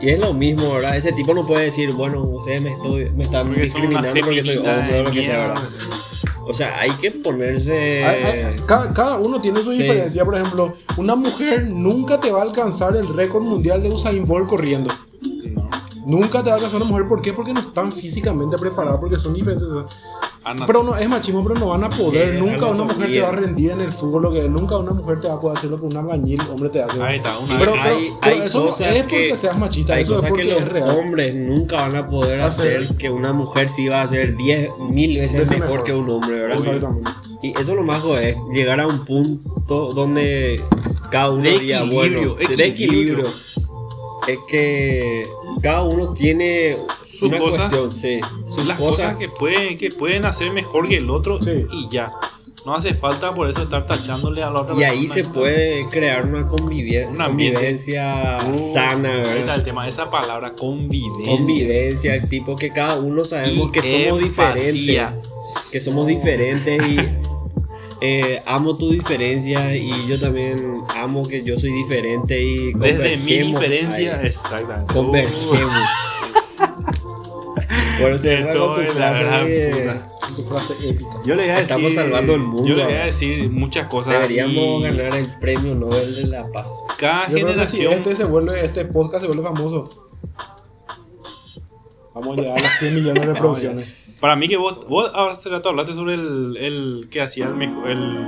Y 0.00 0.08
es 0.08 0.18
lo 0.18 0.32
mismo, 0.32 0.72
¿verdad? 0.72 0.96
Ese 0.96 1.12
tipo 1.12 1.34
no 1.34 1.46
puede 1.46 1.66
decir, 1.66 1.92
bueno, 1.92 2.22
ustedes 2.22 2.62
me, 2.62 2.72
estoy, 2.72 3.10
me 3.10 3.24
están 3.24 3.48
Porque 3.48 3.62
discriminando 3.62 4.08
porque 4.24 4.42
soy 4.42 4.56
hombre 4.56 5.00
o 5.00 5.02
lo 5.04 5.10
que 5.10 5.22
sea. 5.24 5.36
¿verdad? 5.48 5.62
O 6.50 6.54
sea, 6.54 6.78
hay 6.80 6.90
que 6.92 7.10
ponerse... 7.12 8.04
Hay- 8.04 8.22
hay- 8.24 8.56
cada, 8.66 8.90
cada 8.90 9.16
uno 9.18 9.40
tiene 9.40 9.62
su 9.62 9.70
Sí. 9.70 9.82
diferencia. 9.82 10.24
Por 10.24 10.36
ejemplo, 10.36 10.72
una 10.96 11.14
mujer 11.14 11.68
nunca 11.68 12.20
te 12.20 12.30
va 12.32 12.40
a 12.40 12.42
alcanzar 12.42 12.96
el 12.96 13.06
récord 13.08 13.44
mundial 13.44 13.82
de 13.82 13.88
Usain 13.88 14.24
Bolt 14.24 14.48
corriendo. 14.48 14.90
No. 15.54 15.70
Nunca 16.06 16.42
te 16.42 16.46
va 16.50 16.52
a 16.52 16.54
alcanzar 16.56 16.80
una 16.82 16.90
mujer. 16.90 17.06
¿Por 17.06 17.22
qué? 17.22 17.32
Porque 17.32 17.52
no 17.52 17.60
están 17.60 17.92
físicamente 17.92 18.56
preparadas, 18.58 18.98
porque 18.98 19.18
son 19.18 19.32
diferentes. 19.34 19.66
Ana- 20.42 20.64
Pero 20.66 20.82
no, 20.82 20.96
es 20.96 21.06
machismo, 21.06 21.42
pero 21.42 21.54
no 21.60 21.68
van 21.68 21.84
a 21.84 21.90
poder. 21.90 22.32
Sí, 22.32 22.38
nunca 22.38 22.66
una 22.66 22.84
mujer 22.84 22.96
te 22.96 23.04
anatomía. 23.18 23.22
va 23.22 23.28
a 23.28 23.32
rendir 23.32 23.70
en 23.72 23.80
el 23.82 23.92
fútbol. 23.92 24.22
Lo 24.22 24.32
que, 24.32 24.48
nunca 24.48 24.78
una 24.78 24.92
mujer 24.92 25.20
te 25.20 25.28
va 25.28 25.34
a 25.34 25.40
poder 25.40 25.58
hacer 25.58 25.70
lo 25.70 25.76
que 25.76 25.84
un 25.84 25.96
albañil, 25.96 26.40
hombre, 26.50 26.70
te 26.70 26.82
hace. 26.82 27.02
Ahí 27.02 27.18
está, 27.18 27.36
una 27.38 27.58
Pero, 27.58 27.74
hay, 27.74 28.10
pero 28.22 28.36
hay 28.36 28.42
eso 28.46 28.60
no 28.64 28.68
es 28.70 29.02
porque 29.02 29.28
que, 29.28 29.36
seas 29.36 29.58
machista, 29.58 29.94
hay 29.94 30.02
eso 30.04 30.12
es 30.14 30.16
cosas 30.16 30.30
porque 30.30 30.44
que 30.44 30.54
es 30.54 30.60
los 30.60 30.68
real. 30.68 30.90
hombres 30.98 31.34
nunca 31.34 31.76
van 31.76 31.96
a 31.96 32.06
poder 32.06 32.40
Hacer. 32.40 32.84
hacer 32.84 32.96
que 32.96 33.10
una 33.10 33.32
mujer 33.34 33.68
sí 33.68 33.88
va 33.88 34.00
a 34.00 34.04
hacer 34.04 34.34
10 34.36 34.70
mil 34.90 35.18
veces 35.18 35.50
mejor, 35.50 35.68
mejor. 35.68 35.84
que 35.84 35.94
un 35.94 36.08
hombre, 36.08 36.40
¿verdad? 36.40 36.56
Exactamente. 36.56 37.10
Y 37.42 37.58
eso 37.58 37.74
lo 37.74 37.82
más 37.82 38.02
es 38.22 38.36
llegar 38.52 38.80
a 38.80 38.86
un 38.86 39.04
punto 39.04 39.92
donde 39.92 40.62
cada 41.10 41.30
uno 41.32 41.42
De 41.42 41.56
equilibrio, 41.56 41.86
bueno, 41.92 42.34
de 42.36 42.66
equilibrio. 42.66 42.66
equilibrio. 42.66 43.26
Es 44.26 44.38
que 44.48 45.26
cada 45.62 45.82
uno 45.82 46.12
tiene 46.12 46.76
Sus 47.20 47.28
una 47.28 47.38
cosas, 47.38 47.74
cuestión, 47.74 47.92
sí, 47.92 48.20
sus 48.48 48.66
las 48.66 48.78
cosas, 48.78 49.06
cosas 49.12 49.16
que 49.18 49.28
pueden, 49.28 49.76
que 49.78 49.90
pueden 49.90 50.24
hacer 50.24 50.50
mejor 50.52 50.88
que 50.88 50.96
el 50.96 51.08
otro 51.10 51.40
Sí. 51.40 51.66
y 51.72 51.88
ya. 51.88 52.08
No 52.66 52.74
hace 52.74 52.92
falta 52.92 53.34
por 53.34 53.48
eso 53.48 53.62
estar 53.62 53.86
tachándole 53.86 54.42
a 54.42 54.50
la 54.50 54.60
otra 54.60 54.74
y 54.74 54.82
ahí 54.82 55.06
se 55.06 55.24
puede 55.24 55.86
crear 55.88 56.26
una 56.26 56.46
convivencia, 56.46 57.08
Un 57.08 57.22
ambiente. 57.22 57.54
convivencia 57.54 58.36
Uh, 58.46 58.52
sana, 58.74 59.22
está 59.22 59.54
el 59.54 59.62
tema, 59.64 59.88
esa 59.88 60.10
palabra 60.10 60.52
convivencia. 60.52 61.36
convivencia, 61.36 62.22
tipo 62.22 62.56
que 62.56 62.70
cada 62.70 62.98
uno 62.98 63.24
sabemos 63.24 63.68
Y 63.68 63.72
que 63.72 63.80
somos 63.80 64.22
empatía. 64.22 64.58
diferentes, 65.08 65.22
que 65.72 65.80
somos 65.80 66.06
diferentes 66.06 66.82
y 66.86 66.98
eh, 68.02 68.42
amo 68.44 68.76
tu 68.76 68.90
diferencia 68.90 69.74
y 69.74 69.90
yo 70.06 70.20
también 70.20 70.74
amo 70.98 71.22
que 71.26 71.42
yo 71.42 71.58
soy 71.58 71.72
diferente 71.72 72.42
y 72.42 72.74
Desde 72.74 73.16
mi 73.16 73.52
diferencia, 73.52 74.18
ahí, 74.20 74.26
exactamente. 74.26 74.92
convergemos. 74.92 75.88
Por 78.00 78.18
cerrar 78.18 78.56
con 78.56 78.74
tu 78.74 78.80
frase 78.92 79.24
de-. 79.24 80.00
Tu 80.36 80.42
frase 80.42 80.88
épica. 80.90 81.10
Yo 81.24 81.34
le 81.34 81.42
voy 81.42 81.50
a 81.50 81.52
decir, 81.52 81.62
Estamos 81.62 81.94
salvando 81.94 82.34
el 82.34 82.40
mundo. 82.40 82.66
Yo 82.66 82.74
le 82.74 82.84
voy 82.84 82.94
a 82.94 83.04
decir 83.06 83.50
muchas 83.50 83.86
cosas. 83.86 84.12
deberíamos 84.14 84.80
y 84.80 84.82
ganar 84.82 85.16
el 85.16 85.26
premio 85.40 85.74
Nobel 85.74 86.14
de 86.16 86.26
la 86.28 86.50
Paz. 86.50 86.70
Cada 86.98 87.26
Yo 87.28 87.34
creo 87.34 87.46
que 87.56 87.66
si 87.66 87.76
generación. 87.78 87.92
este, 87.94 88.14
se 88.16 88.24
vuelve, 88.24 88.64
este 88.64 88.84
podcast 88.84 89.22
se 89.22 89.26
vuelve 89.28 89.42
famoso. 89.42 89.88
Vamos 92.14 92.38
a 92.38 92.40
llegar 92.40 92.58
a 92.58 92.62
las 92.62 92.78
100 92.78 92.94
millones 92.94 93.26
de 93.26 93.26
reproducciones. 93.32 93.88
Para 94.20 94.36
mí 94.36 94.48
que 94.48 94.56
vos, 94.58 94.86
vos 94.86 95.10
hace 95.14 95.48
rato 95.48 95.70
hablaste 95.70 95.94
sobre 95.94 96.14
el, 96.14 96.56
el 96.58 97.08
que 97.10 97.22
hacía 97.22 97.46
el, 97.46 97.62
el, 97.62 98.18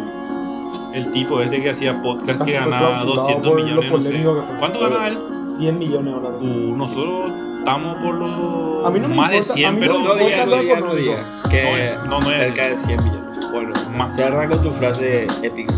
el 0.94 1.10
tipo 1.12 1.40
este 1.40 1.62
que 1.62 1.70
hacía 1.70 2.02
podcast 2.02 2.42
que 2.44 2.52
ganaba 2.52 2.88
clausurado 3.02 3.14
200 3.14 3.50
por 3.50 3.60
lo 3.60 3.64
millones. 3.64 3.90
no 4.24 4.42
sé. 4.42 4.52
¿Cuánto 4.58 4.80
ganaba 4.80 5.08
él? 5.08 5.18
100 5.46 5.78
millones 5.78 6.14
de 6.14 6.20
dólares. 6.20 6.38
Uh, 6.42 6.76
nosotros 6.76 7.32
estamos 7.58 7.96
por 7.98 8.14
los 8.14 8.86
A 8.86 8.90
mí 8.90 9.00
no 9.00 9.08
me 9.08 9.14
más 9.16 9.32
importa, 9.32 9.36
de 9.36 9.42
100, 9.44 9.66
a 9.66 9.72
mí 9.72 9.80
no 9.80 9.86
pero 9.86 9.98
me 9.98 10.04
No 10.04 10.14
digas, 10.26 10.48
lo 10.48 10.56
no 10.56 10.62
digas, 10.62 10.80
no 10.80 10.86
económico. 10.86 10.96
digas, 11.10 11.42
que 11.50 11.94
No 12.08 12.20
no, 12.20 12.30
cerca 12.30 12.68
de 12.68 12.76
100 12.76 13.04
millones. 13.04 13.50
Bueno, 13.52 13.72
Más. 13.96 14.16
cerra 14.16 14.48
con 14.48 14.62
tu 14.62 14.70
frase 14.72 15.26
épica. 15.42 15.74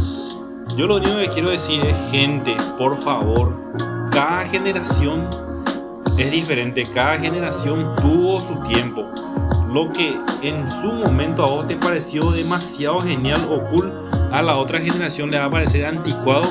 Yo 0.77 0.87
lo 0.87 0.97
único 0.97 1.17
que 1.19 1.29
quiero 1.29 1.51
decir 1.51 1.81
es, 1.85 1.97
gente, 2.11 2.57
por 2.79 2.97
favor, 3.01 3.53
cada 4.11 4.45
generación 4.47 5.27
es 6.19 6.31
diferente, 6.31 6.83
cada 6.95 7.19
generación 7.19 7.95
tuvo 8.01 8.41
su 8.41 8.55
tiempo. 8.69 9.05
Lo 9.73 9.91
que 9.91 10.17
en 10.43 10.69
su 10.69 10.87
momento 10.93 11.43
a 11.45 11.47
vos 11.49 11.67
te 11.67 11.77
pareció 11.77 12.31
demasiado 12.31 13.01
genial 13.01 13.41
o 13.51 13.61
cool, 13.71 13.93
a 14.35 14.43
la 14.43 14.57
otra 14.57 14.81
generación 14.81 15.31
le 15.31 15.39
va 15.39 15.45
a 15.45 15.51
parecer 15.51 15.87
anticuado 15.87 16.45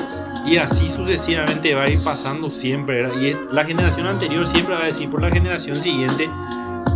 Y 0.46 0.56
así 0.56 0.88
sucesivamente 0.88 1.74
va 1.74 1.84
a 1.84 1.90
ir 1.90 2.02
pasando 2.02 2.50
siempre. 2.50 3.02
¿verdad? 3.02 3.20
Y 3.20 3.54
la 3.54 3.64
generación 3.64 4.06
anterior 4.06 4.46
siempre 4.46 4.74
va 4.74 4.82
a 4.82 4.86
decir 4.86 5.10
por 5.10 5.20
la 5.20 5.30
generación 5.30 5.76
siguiente 5.76 6.28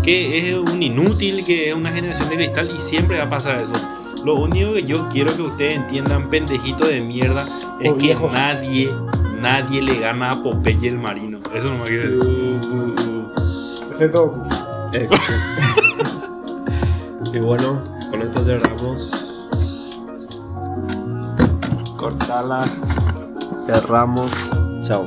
que 0.03 0.38
es 0.38 0.55
un 0.55 0.83
inútil, 0.83 1.44
que 1.44 1.68
es 1.68 1.74
una 1.74 1.90
generación 1.90 2.31
de 2.31 2.37
cristal 2.37 2.70
y 2.74 2.79
siempre 2.79 3.18
va 3.18 3.24
a 3.24 3.31
pasar 3.31 3.61
eso. 3.61 3.72
Lo 4.24 4.37
único 4.37 4.72
que 4.72 4.85
yo 4.85 5.09
quiero 5.11 5.37
que 5.37 5.42
ustedes 5.42 5.77
entiendan, 5.77 6.31
pendejito 6.31 6.87
de 6.87 7.01
mierda, 7.01 7.44
es 7.81 7.92
que 7.94 7.98
viejos. 7.98 8.33
nadie, 8.33 8.90
nadie 9.40 9.83
le 9.83 9.98
gana 9.98 10.31
a 10.31 10.42
Popeye 10.42 10.88
el 10.88 10.98
marino. 10.98 11.38
Eso 11.55 11.68
no 11.68 11.85
me 11.85 11.85
quiero 11.85 12.05
decir. 12.05 12.61
Excepto 13.90 14.29
Goku. 14.29 14.48
Eso. 14.94 15.14
y 17.35 17.38
bueno, 17.38 17.83
con 18.11 18.22
esto 18.22 18.44
cerramos. 18.44 19.28
Cortala. 21.99 22.63
Cerramos. 23.53 24.31
Chao. 24.87 25.05